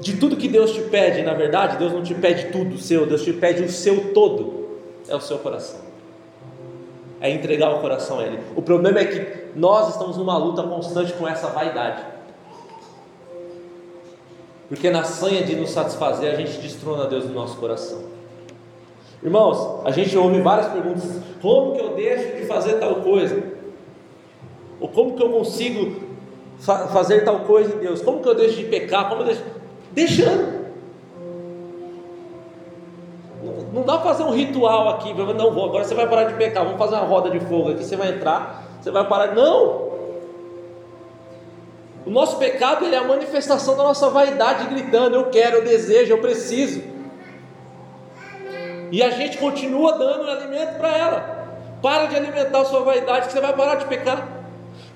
[0.00, 3.22] De tudo que Deus te pede, na verdade, Deus não te pede tudo seu, Deus
[3.22, 4.68] te pede o seu todo,
[5.08, 5.88] é o seu coração
[7.20, 8.38] é entregar o coração a Ele.
[8.54, 12.02] O problema é que nós estamos numa luta constante com essa vaidade.
[14.68, 18.02] Porque na sanha de nos satisfazer, a gente destrona Deus no nosso coração.
[19.22, 21.04] Irmãos, a gente ouve várias perguntas:
[21.40, 23.42] como que eu deixo de fazer tal coisa?
[24.78, 26.08] Ou como que eu consigo
[26.60, 28.02] fa fazer tal coisa em Deus?
[28.02, 29.08] Como que eu deixo de pecar?
[29.08, 29.42] Como eu deixo?
[29.92, 30.58] Deixando.
[33.72, 36.64] Não dá para fazer um ritual aqui, não vou, agora você vai parar de pecar,
[36.64, 39.34] vamos fazer uma roda de fogo aqui, você vai entrar, você vai parar.
[39.34, 39.88] Não!
[42.06, 46.18] O nosso pecado é a manifestação da nossa vaidade gritando: eu quero, eu desejo, eu
[46.18, 46.82] preciso.
[48.90, 51.38] E a gente continua dando alimento para ela.
[51.82, 54.26] Para de alimentar a sua vaidade, que você vai parar de pecar.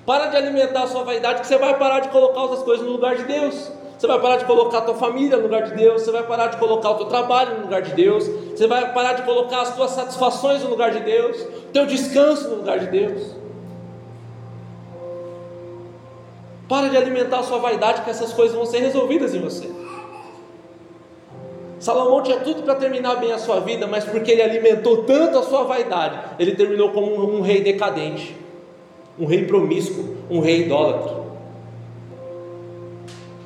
[0.05, 2.93] Para de alimentar a sua vaidade, que você vai parar de colocar outras coisas no
[2.93, 3.71] lugar de Deus.
[4.03, 6.47] Você vai parar de colocar a tua família no lugar de Deus, você vai parar
[6.47, 9.73] de colocar o teu trabalho no lugar de Deus, você vai parar de colocar as
[9.73, 13.33] tuas satisfações no lugar de Deus, o teu descanso no lugar de Deus.
[16.67, 19.71] Para de alimentar a sua vaidade, que essas coisas vão ser resolvidas em você.
[21.79, 25.43] Salomão tinha tudo para terminar bem a sua vida, mas porque ele alimentou tanto a
[25.43, 28.35] sua vaidade, ele terminou como um, um rei decadente,
[29.17, 31.23] um rei promíscuo, um rei idólatra.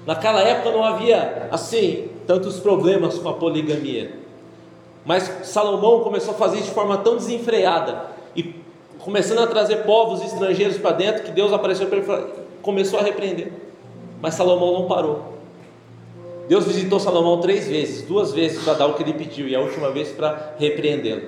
[0.08, 4.14] Naquela época não havia assim tantos problemas com a poligamia.
[5.06, 8.56] Mas Salomão começou a fazer isso de forma tão desenfreada e
[9.00, 13.04] começando a trazer povos estrangeiros para dentro que Deus apareceu para ele e começou a
[13.04, 13.52] repreender.
[14.22, 15.34] Mas Salomão não parou.
[16.48, 19.60] Deus visitou Salomão três vezes, duas vezes para dar o que ele pediu e a
[19.60, 21.24] última vez para repreendê-lo,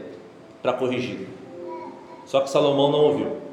[0.62, 1.28] para corrigi-lo.
[2.26, 3.49] Só que Salomão não ouviu.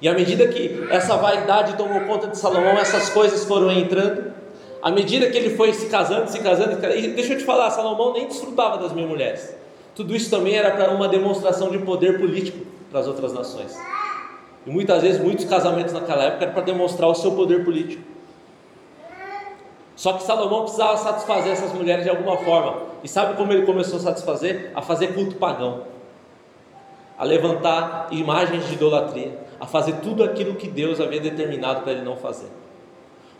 [0.00, 4.32] E à medida que essa vaidade tomou conta de Salomão, essas coisas foram entrando.
[4.80, 8.14] À medida que ele foi se casando, se casando, e deixa eu te falar, Salomão
[8.14, 9.54] nem desfrutava das mil mulheres.
[9.94, 13.78] Tudo isso também era para uma demonstração de poder político para as outras nações.
[14.66, 18.02] E muitas vezes, muitos casamentos naquela época era para demonstrar o seu poder político.
[19.94, 22.84] Só que Salomão precisava satisfazer essas mulheres de alguma forma.
[23.04, 24.70] E sabe como ele começou a satisfazer?
[24.74, 25.82] A fazer culto pagão,
[27.18, 32.02] a levantar imagens de idolatria a fazer tudo aquilo que Deus havia determinado para ele
[32.02, 32.48] não fazer.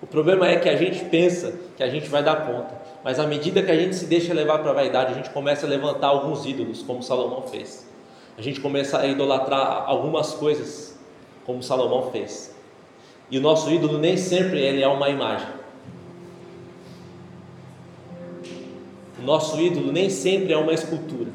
[0.02, 3.26] O problema é que a gente pensa que a gente vai dar conta, mas à
[3.26, 6.09] medida que a gente se deixa levar para a vaidade, a gente começa a levantar
[6.09, 7.88] alguns ídolos, como Salomão fez.
[8.37, 10.98] A gente começa a idolatrar algumas coisas,
[11.44, 12.54] como Salomão fez.
[13.30, 15.48] E o nosso ídolo nem sempre ele é uma imagem.
[19.18, 21.30] O nosso ídolo nem sempre é uma escultura.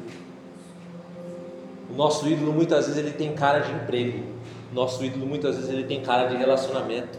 [1.88, 4.35] O nosso ídolo muitas vezes ele tem cara de emprego.
[4.76, 7.18] Nosso ídolo muitas vezes ele tem cara de relacionamento.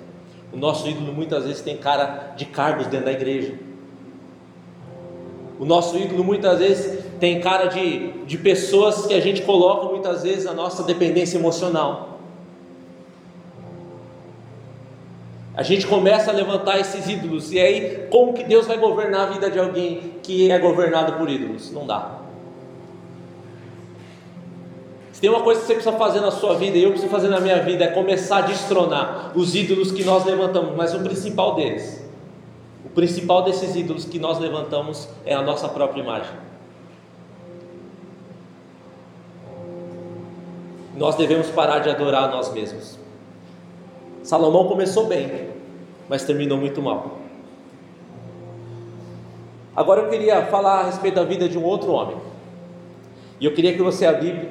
[0.54, 3.56] O nosso ídolo muitas vezes tem cara de cargos dentro da igreja.
[5.60, 10.22] O nosso ídolo muitas vezes tem cara de, de pessoas que a gente coloca muitas
[10.22, 12.20] vezes a nossa dependência emocional.
[15.56, 19.32] A gente começa a levantar esses ídolos, e aí, como que Deus vai governar a
[19.32, 21.72] vida de alguém que é governado por ídolos?
[21.72, 22.27] Não dá.
[25.18, 27.28] Se tem uma coisa que você precisa fazer na sua vida, e eu preciso fazer
[27.28, 31.56] na minha vida, é começar a destronar os ídolos que nós levantamos, mas o principal
[31.56, 32.08] deles,
[32.86, 36.30] o principal desses ídolos que nós levantamos é a nossa própria imagem.
[40.96, 43.00] Nós devemos parar de adorar a nós mesmos.
[44.22, 45.50] Salomão começou bem,
[46.08, 47.18] mas terminou muito mal.
[49.76, 52.37] Agora eu queria falar a respeito da vida de um outro homem.
[53.40, 54.04] E eu queria que você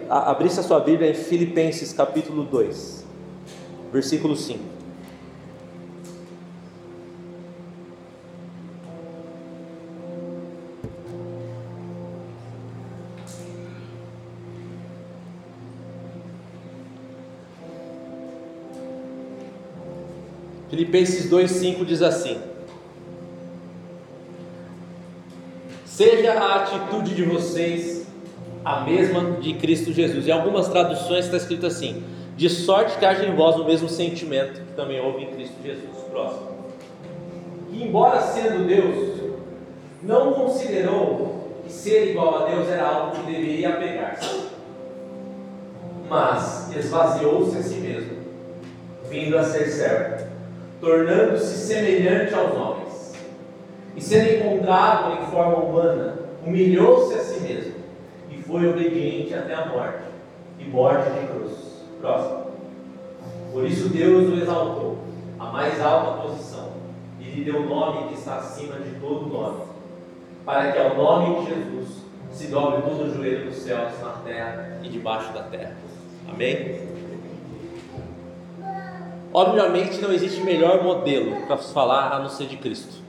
[0.08, 3.04] abrisse a sua Bíblia em Filipenses capítulo 2,
[3.92, 4.76] versículo 5.
[20.70, 22.38] Filipenses 2,5 diz assim:
[25.84, 27.95] Seja a atitude de vocês
[28.66, 30.26] a mesma de Cristo Jesus.
[30.26, 32.02] Em algumas traduções está escrito assim:
[32.36, 35.96] de sorte que haja em vós o mesmo sentimento que também houve em Cristo Jesus.
[36.10, 36.48] Próximo.
[37.70, 39.20] Que, embora sendo Deus,
[40.02, 44.48] não considerou que ser igual a Deus era algo que deveria apegar-se,
[46.08, 48.16] mas esvaziou-se a si mesmo,
[49.08, 50.26] vindo a ser servo,
[50.80, 53.14] tornando-se semelhante aos homens,
[53.94, 57.75] e sendo encontrado em forma humana, humilhou-se a si mesmo
[58.46, 60.04] foi obediente até a morte
[60.58, 61.52] e morte de cruz.
[62.00, 62.46] Próximo.
[63.52, 64.98] Por isso Deus o exaltou
[65.38, 66.72] à mais alta posição
[67.18, 69.64] e lhe deu o nome que está acima de todo nome,
[70.44, 71.88] para que ao nome de Jesus
[72.32, 75.76] se dobre todo o joelho dos céus, na terra e debaixo da terra.
[76.28, 76.86] Amém?
[79.32, 83.02] Obviamente não existe melhor modelo para falar a não ser de Cristo.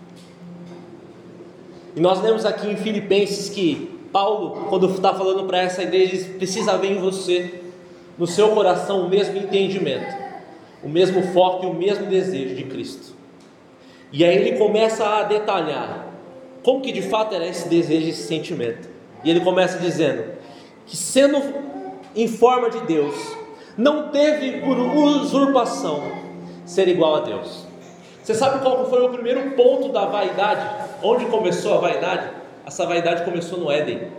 [1.95, 6.27] E nós lemos aqui em Filipenses que Paulo, quando está falando para essa igreja, diz:
[6.27, 7.61] precisa haver em você,
[8.17, 10.15] no seu coração, o mesmo entendimento,
[10.83, 13.15] o mesmo foco e o mesmo desejo de Cristo.
[14.11, 16.07] E aí ele começa a detalhar
[16.63, 18.89] como que de fato era esse desejo, esse sentimento.
[19.23, 20.23] E ele começa dizendo
[20.85, 21.41] que, sendo
[22.15, 23.15] em forma de Deus,
[23.77, 26.03] não teve por usurpação
[26.65, 27.65] ser igual a Deus.
[28.23, 30.87] Você sabe qual foi o primeiro ponto da vaidade?
[31.01, 32.29] Onde começou a vaidade?
[32.67, 34.09] Essa vaidade começou no Éden.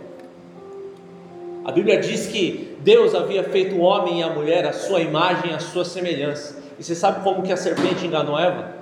[1.63, 5.53] A Bíblia diz que Deus havia feito o homem e a mulher a sua imagem,
[5.53, 6.59] a sua semelhança.
[6.79, 8.73] E você sabe como que a serpente enganou Eva?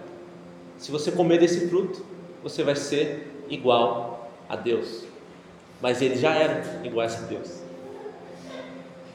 [0.77, 2.01] Se você comer desse fruto,
[2.41, 5.03] você vai ser igual a Deus.
[5.81, 7.61] Mas eles já eram iguais a Deus.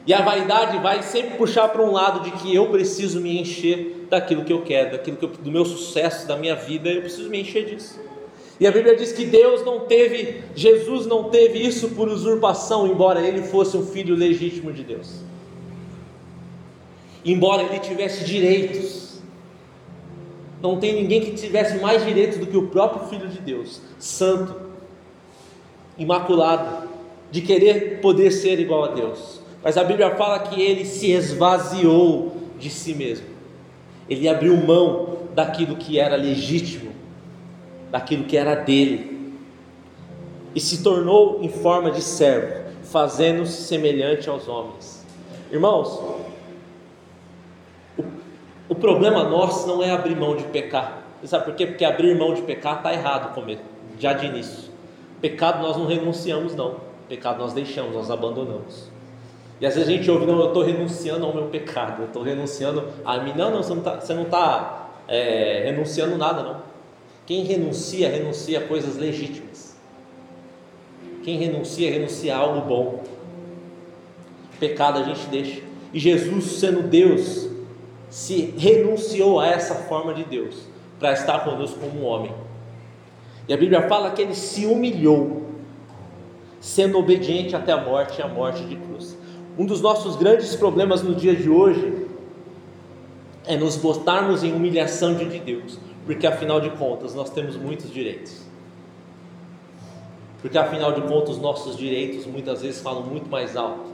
[0.05, 4.05] E a vaidade vai sempre puxar para um lado de que eu preciso me encher
[4.07, 7.27] daquilo que eu quero, daquilo que eu, do meu sucesso, da minha vida, eu preciso
[7.27, 8.12] me encher disso.
[8.63, 13.19] E a Bíblia diz que Deus não teve, Jesus não teve isso por usurpação, embora
[13.19, 15.19] ele fosse um filho legítimo de Deus.
[17.25, 19.21] Embora ele tivesse direitos,
[20.61, 24.55] não tem ninguém que tivesse mais direitos do que o próprio Filho de Deus, santo,
[25.97, 26.87] imaculado,
[27.31, 29.41] de querer poder ser igual a Deus.
[29.61, 33.27] Mas a Bíblia fala que ele se esvaziou de si mesmo,
[34.09, 36.92] ele abriu mão daquilo que era legítimo
[37.93, 39.37] daquilo que era dele,
[40.55, 45.05] e se tornou em forma de servo, fazendo-se semelhante aos homens.
[45.51, 46.01] Irmãos,
[47.95, 48.03] o,
[48.69, 51.03] o problema nosso não é abrir mão de pecar.
[51.21, 51.67] Você sabe por quê?
[51.67, 53.59] Porque abrir mão de pecar está errado comer,
[53.99, 54.71] já de início.
[55.21, 56.77] Pecado nós não renunciamos, não.
[57.07, 58.91] Pecado nós deixamos, nós abandonamos.
[59.61, 62.23] E às vezes a gente ouve, não, eu estou renunciando ao meu pecado, eu estou
[62.23, 63.33] renunciando a mim.
[63.35, 66.72] Não, não, você não está tá, é, renunciando nada, não.
[67.25, 69.75] Quem renuncia, renuncia a coisas legítimas.
[71.23, 73.03] Quem renuncia, renuncia a algo bom.
[74.59, 75.61] Pecado a gente deixa.
[75.93, 77.49] E Jesus, sendo Deus,
[78.09, 80.67] se renunciou a essa forma de Deus
[80.99, 82.33] para estar conosco como homem.
[83.47, 85.43] E a Bíblia fala que ele se humilhou,
[86.59, 89.17] sendo obediente até a morte e a morte de cruz.
[89.57, 92.07] Um dos nossos grandes problemas no dia de hoje
[93.45, 97.91] é nos botarmos em humilhação diante de Deus, porque afinal de contas nós temos muitos
[97.91, 98.41] direitos.
[100.41, 103.93] Porque afinal de contas, nossos direitos muitas vezes falam muito mais alto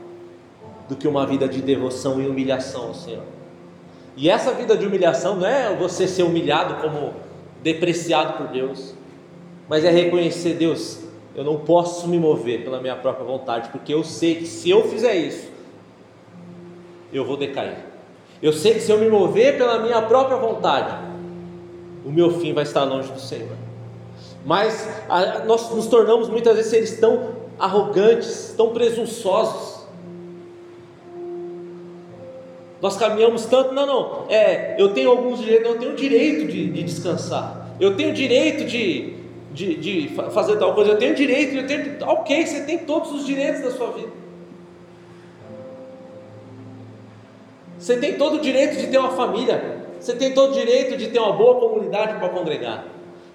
[0.88, 3.22] do que uma vida de devoção e humilhação ao Senhor.
[4.16, 7.14] E essa vida de humilhação não é você ser humilhado como
[7.62, 8.94] depreciado por Deus,
[9.68, 11.04] mas é reconhecer, Deus,
[11.36, 14.88] eu não posso me mover pela minha própria vontade, porque eu sei que se eu
[14.88, 15.48] fizer isso,
[17.12, 17.78] eu vou decair.
[18.42, 21.09] Eu sei que se eu me mover pela minha própria vontade,
[22.04, 23.56] o meu fim vai estar longe do Senhor.
[24.44, 29.80] Mas a, nós nos tornamos muitas vezes seres tão arrogantes, tão presunçosos.
[32.80, 36.70] Nós caminhamos tanto, não, não, é, eu tenho alguns direitos, eu tenho o direito de,
[36.70, 39.16] de descansar, eu tenho o direito de,
[39.52, 43.26] de, de, fazer tal coisa, eu tenho direito, eu tenho, ok, você tem todos os
[43.26, 44.08] direitos da sua vida.
[47.78, 51.08] Você tem todo o direito de ter uma família, você tem todo o direito de
[51.08, 52.86] ter uma boa comunidade para congregar.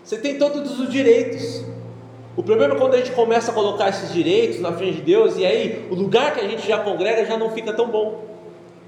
[0.03, 1.63] Você tem todos os direitos.
[2.35, 5.37] O problema é quando a gente começa a colocar esses direitos na frente de Deus
[5.37, 8.25] e aí o lugar que a gente já congrega já não fica tão bom,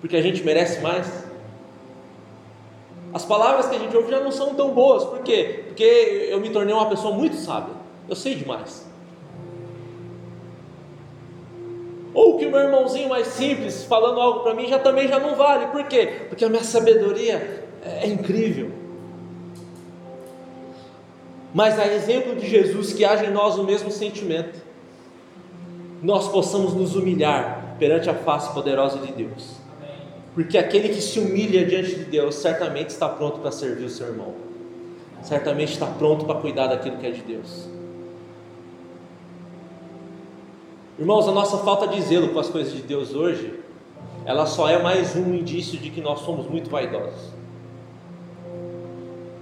[0.02, 1.26] porque a gente merece mais.
[3.14, 5.64] As palavras que a gente ouve já não são tão boas, por quê?
[5.68, 7.74] Porque eu me tornei uma pessoa muito sábia,
[8.10, 8.86] eu sei demais.
[12.14, 15.36] Ou que o meu irmãozinho mais simples falando algo para mim já também já não
[15.36, 16.26] vale, por quê?
[16.28, 18.72] Porque a minha sabedoria é incrível.
[21.54, 24.60] Mas a exemplo de Jesus que age em nós o mesmo sentimento,
[26.02, 29.56] nós possamos nos humilhar perante a face poderosa de Deus.
[30.34, 34.08] Porque aquele que se humilha diante de Deus certamente está pronto para servir o seu
[34.08, 34.36] irmão.
[35.24, 37.68] Certamente está pronto para cuidar daquilo que é de Deus.
[41.00, 43.60] Irmãos, a nossa falta de zelo com as coisas de Deus hoje,
[44.26, 47.34] ela só é mais um indício de que nós somos muito vaidosos.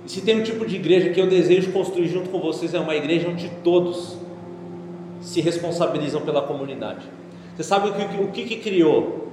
[0.05, 2.79] E se tem um tipo de igreja que eu desejo construir junto com vocês, é
[2.79, 4.17] uma igreja onde todos
[5.19, 7.05] se responsabilizam pela comunidade.
[7.55, 9.29] Você sabe o que, o que, que criou?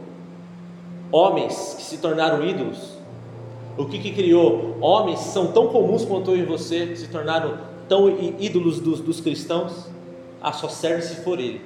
[1.11, 2.97] Homens que se tornaram ídolos.
[3.77, 4.79] O que, que criou?
[4.81, 7.59] Homens que são tão comuns quanto eu e você, que se tornaram
[7.89, 8.09] tão
[8.39, 9.91] ídolos dos, dos cristãos.
[10.41, 11.61] Ah, só serve se for ele.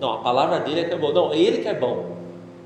[0.00, 1.12] Não, a palavra dele é que é bom.
[1.12, 2.16] Não, ele que é bom.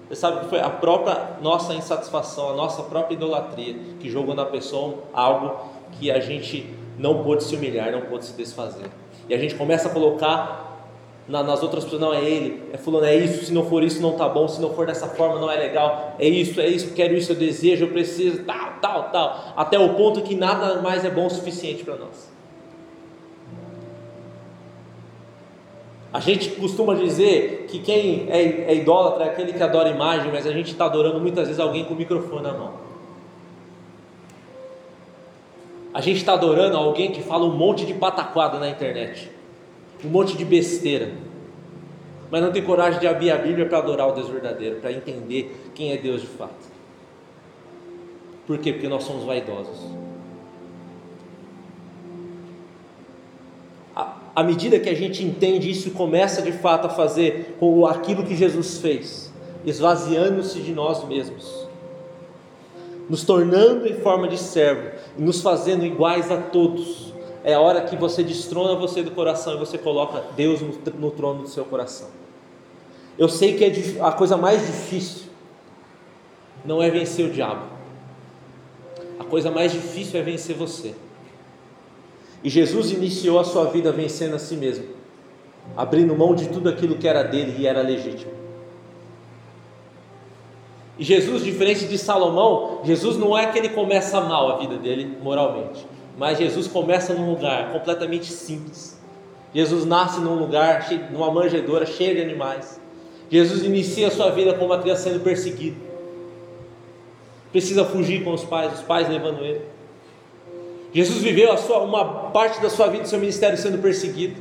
[0.09, 4.45] Você sabe que foi a própria nossa insatisfação, a nossa própria idolatria que jogou na
[4.45, 5.59] pessoa algo
[5.93, 8.91] que a gente não pôde se humilhar, não pôde se desfazer.
[9.29, 10.65] E a gente começa a colocar
[11.27, 14.01] na, nas outras pessoas, não é ele, é fulano, é isso, se não for isso
[14.01, 16.93] não tá bom, se não for dessa forma não é legal, é isso, é isso,
[16.93, 21.05] quero isso, eu desejo, eu preciso, tal, tal, tal, até o ponto que nada mais
[21.05, 22.34] é bom o suficiente para nós.
[26.15, 30.47] A gente costuma dizer que quem é, é idólatra é aquele que adora imagem, mas
[30.47, 32.75] a gente está adorando muitas vezes alguém com o microfone na mão.
[35.93, 39.29] A gente está adorando alguém que fala um monte de pataquada na internet,
[40.05, 41.11] um monte de besteira,
[42.31, 45.53] mas não tem coragem de abrir a Bíblia para adorar o Deus verdadeiro, para entender
[45.75, 46.73] quem é Deus de fato.
[48.47, 48.73] Por quê?
[48.73, 49.81] Porque nós somos vaidosos.
[54.35, 58.37] À medida que a gente entende isso começa de fato a fazer com aquilo que
[58.37, 59.33] Jesus fez,
[59.65, 61.69] esvaziando-se de nós mesmos,
[63.09, 67.13] nos tornando em forma de servo, nos fazendo iguais a todos.
[67.45, 71.11] É a hora que você destrona você do coração e você coloca Deus no, no
[71.11, 72.09] trono do seu coração.
[73.19, 75.25] Eu sei que é a coisa mais difícil
[76.65, 77.67] não é vencer o diabo.
[79.19, 80.95] A coisa mais difícil é vencer você.
[82.45, 84.85] E Jesus iniciou a sua vida vencendo a si mesmo,
[85.75, 88.33] abrindo mão de tudo aquilo que era dele e era legítimo.
[90.99, 95.17] E Jesus, diferente de Salomão, Jesus não é que ele começa mal a vida dele
[95.23, 95.87] moralmente,
[96.19, 99.03] mas Jesus começa num lugar completamente simples.
[99.55, 102.79] Jesus nasce num lugar, numa manjedoura cheia de animais.
[103.31, 105.77] Jesus inicia a sua vida como uma criança sendo perseguido.
[107.51, 109.74] Precisa fugir com os pais, os pais levando ele.
[110.95, 114.41] Jesus viveu sua, uma parte da sua vida do seu ministério sendo perseguido,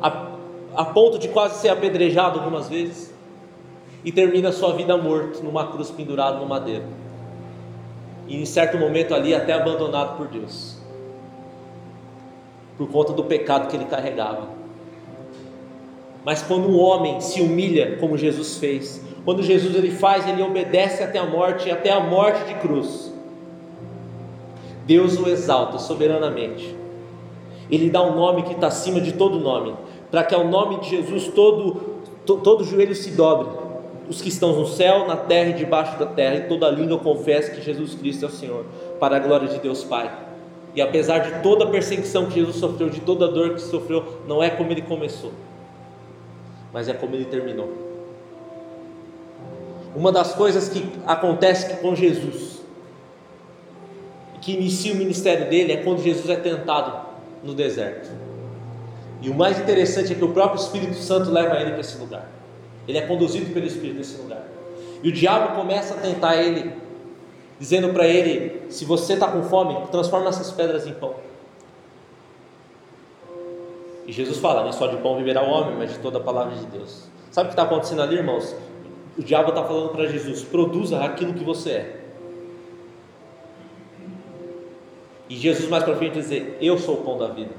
[0.00, 0.28] a,
[0.76, 3.12] a ponto de quase ser apedrejado algumas vezes,
[4.04, 6.84] e termina a sua vida morto numa cruz pendurado no madeiro,
[8.28, 10.78] e em certo momento ali até abandonado por Deus,
[12.78, 14.48] por conta do pecado que ele carregava.
[16.24, 21.02] Mas quando um homem se humilha como Jesus fez, quando Jesus ele faz, ele obedece
[21.02, 23.09] até a morte, até a morte de cruz
[24.90, 26.74] Deus o exalta soberanamente.
[27.70, 29.72] Ele dá um nome que está acima de todo nome,
[30.10, 33.46] para que ao nome de Jesus todo, to, todo joelho se dobre,
[34.08, 37.52] os que estão no céu, na terra e debaixo da terra, e toda língua confessa
[37.52, 38.64] que Jesus Cristo é o Senhor,
[38.98, 40.12] para a glória de Deus Pai.
[40.74, 44.18] E apesar de toda a perseguição que Jesus sofreu, de toda a dor que sofreu,
[44.26, 45.30] não é como ele começou,
[46.72, 47.72] mas é como ele terminou.
[49.94, 52.49] Uma das coisas que acontece com Jesus,
[54.40, 57.06] que inicia o ministério dele, é quando Jesus é tentado
[57.42, 58.10] no deserto.
[59.22, 62.26] E o mais interessante é que o próprio Espírito Santo leva ele para esse lugar.
[62.88, 64.42] Ele é conduzido pelo Espírito nesse lugar.
[65.02, 66.72] E o diabo começa a tentar ele,
[67.58, 71.14] dizendo para ele: se você está com fome, transforma essas pedras em pão.
[74.06, 76.56] E Jesus fala: nem só de pão viverá o homem, mas de toda a palavra
[76.56, 77.04] de Deus.
[77.30, 78.56] Sabe o que está acontecendo ali, irmãos?
[79.16, 81.99] O diabo está falando para Jesus: produza aquilo que você é.
[85.30, 87.52] E Jesus mais para frente dizer: Eu sou o pão da vida.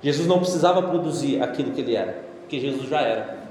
[0.00, 3.42] Jesus não precisava produzir aquilo que ele era, porque Jesus já era.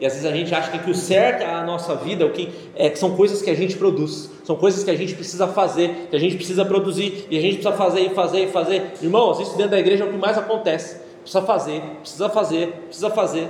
[0.00, 2.94] E às vezes a gente acha que o certo a nossa vida, o que é,
[2.94, 6.18] são coisas que a gente produz, são coisas que a gente precisa fazer, que a
[6.18, 8.92] gente precisa produzir, e a gente precisa fazer e fazer e fazer.
[9.02, 11.02] Irmãos, isso dentro da igreja é o que mais acontece.
[11.20, 13.48] Precisa fazer, precisa fazer, precisa fazer.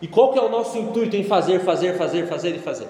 [0.00, 2.86] E qual que é o nosso intuito em fazer, fazer, fazer, fazer e fazer?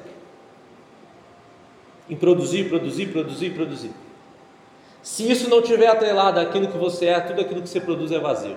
[2.08, 3.90] Em produzir, produzir, produzir, produzir.
[5.02, 8.18] Se isso não tiver atrelado àquilo que você é, tudo aquilo que você produz é
[8.18, 8.56] vazio.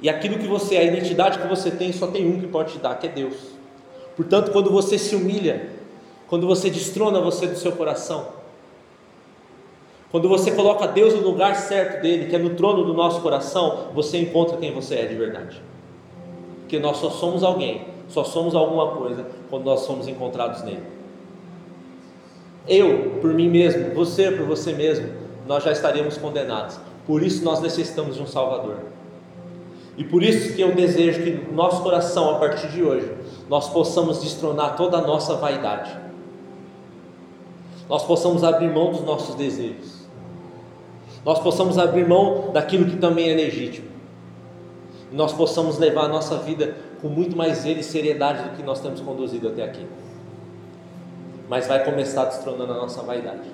[0.00, 2.74] E aquilo que você é, a identidade que você tem, só tem um que pode
[2.74, 3.34] te dar, que é Deus.
[4.14, 5.70] Portanto, quando você se humilha,
[6.28, 8.28] quando você destrona você do seu coração,
[10.10, 13.88] quando você coloca Deus no lugar certo dele, que é no trono do nosso coração,
[13.94, 15.62] você encontra quem você é de verdade.
[16.60, 20.82] Porque nós só somos alguém, só somos alguma coisa quando nós somos encontrados nele.
[22.68, 25.08] Eu, por mim mesmo, você por você mesmo,
[25.46, 26.78] nós já estaríamos condenados.
[27.06, 28.78] Por isso nós necessitamos de um Salvador.
[29.96, 33.10] E por isso que eu desejo que no nosso coração, a partir de hoje,
[33.48, 35.96] nós possamos destronar toda a nossa vaidade.
[37.88, 40.06] Nós possamos abrir mão dos nossos desejos.
[41.24, 43.88] Nós possamos abrir mão daquilo que também é legítimo.
[45.10, 48.62] E nós possamos levar a nossa vida com muito mais zelo e seriedade do que
[48.62, 49.86] nós temos conduzido até aqui
[51.48, 53.48] mas vai começar destronando a nossa vaidade.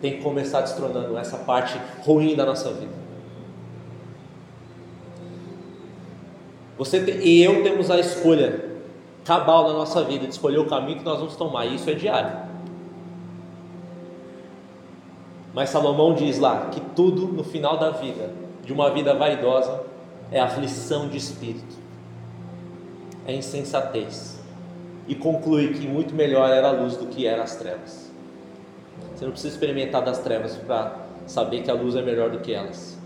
[0.00, 3.02] Tem que começar destronando essa parte ruim da nossa vida.
[6.76, 8.72] Você e eu temos a escolha
[9.24, 11.94] cabal na nossa vida de escolher o caminho que nós vamos tomar, e isso é
[11.94, 12.50] diário.
[15.54, 18.30] Mas Salomão diz lá que tudo no final da vida,
[18.64, 19.84] de uma vida vaidosa,
[20.30, 21.76] é aflição de espírito,
[23.26, 24.40] é insensatez
[25.06, 28.10] e conclui que muito melhor era a luz do que eram as trevas.
[29.14, 30.96] Você não precisa experimentar das trevas para
[31.26, 32.98] saber que a luz é melhor do que elas.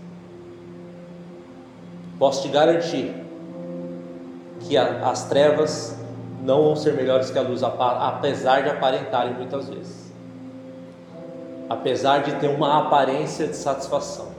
[2.17, 3.13] Posso te garantir
[4.61, 5.95] que a, as trevas
[6.43, 10.11] não vão ser melhores que a luz, apesar de aparentarem muitas vezes.
[11.69, 14.29] Apesar de ter uma aparência de satisfação,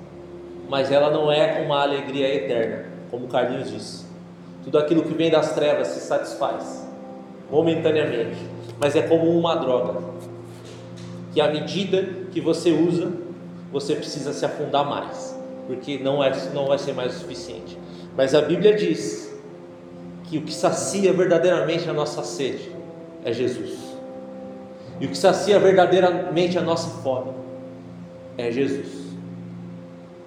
[0.69, 4.08] mas ela não é uma alegria eterna, como Carlinhos disse.
[4.69, 6.87] Tudo aquilo que vem das trevas se satisfaz
[7.51, 8.37] momentaneamente,
[8.79, 9.99] mas é como uma droga,
[11.33, 13.11] que à medida que você usa,
[13.73, 15.35] você precisa se afundar mais,
[15.67, 17.79] porque não, é, não vai ser mais o suficiente.
[18.15, 19.35] Mas a Bíblia diz
[20.25, 22.71] que o que sacia verdadeiramente a nossa sede
[23.25, 23.79] é Jesus,
[25.01, 27.33] e o que sacia verdadeiramente a nossa fome
[28.37, 29.17] é Jesus.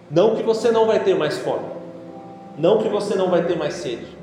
[0.10, 1.68] Não que você não vai ter mais fome,
[2.58, 4.20] não que você não vai ter mais sede,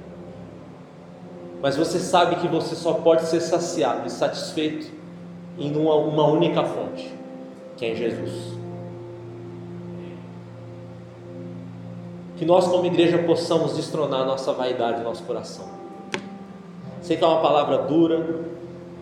[1.60, 4.90] mas você sabe que você só pode ser saciado e satisfeito
[5.58, 7.12] em uma, uma única fonte,
[7.76, 8.56] que é em Jesus.
[12.36, 15.66] Que nós, como igreja, possamos destronar nossa vaidade, nosso coração.
[17.02, 18.44] Sei que é uma palavra dura,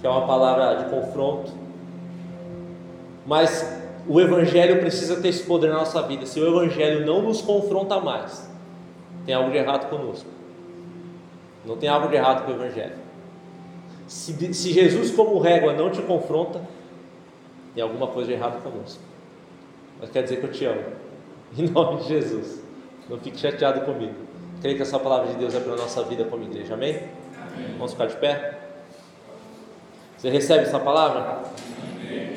[0.00, 1.52] que é uma palavra de confronto,
[3.26, 3.76] mas
[4.08, 6.24] o Evangelho precisa ter esse poder na nossa vida.
[6.24, 8.48] Se o Evangelho não nos confronta mais,
[9.26, 10.35] tem algo de errado conosco.
[11.66, 12.94] Não tem algo de errado com o Evangelho.
[14.06, 16.60] Se, se Jesus, como régua, não te confronta,
[17.74, 19.02] tem alguma coisa de errado conosco.
[20.00, 20.82] Mas quer dizer que eu te amo.
[21.58, 22.62] Em nome de Jesus.
[23.08, 24.14] Não fique chateado comigo.
[24.60, 26.74] Creio que essa palavra de Deus é para a nossa vida como igreja.
[26.74, 26.96] Amém?
[26.96, 27.74] Amém.
[27.76, 28.58] Vamos ficar de pé?
[30.16, 31.42] Você recebe essa palavra?
[32.00, 32.36] Amém.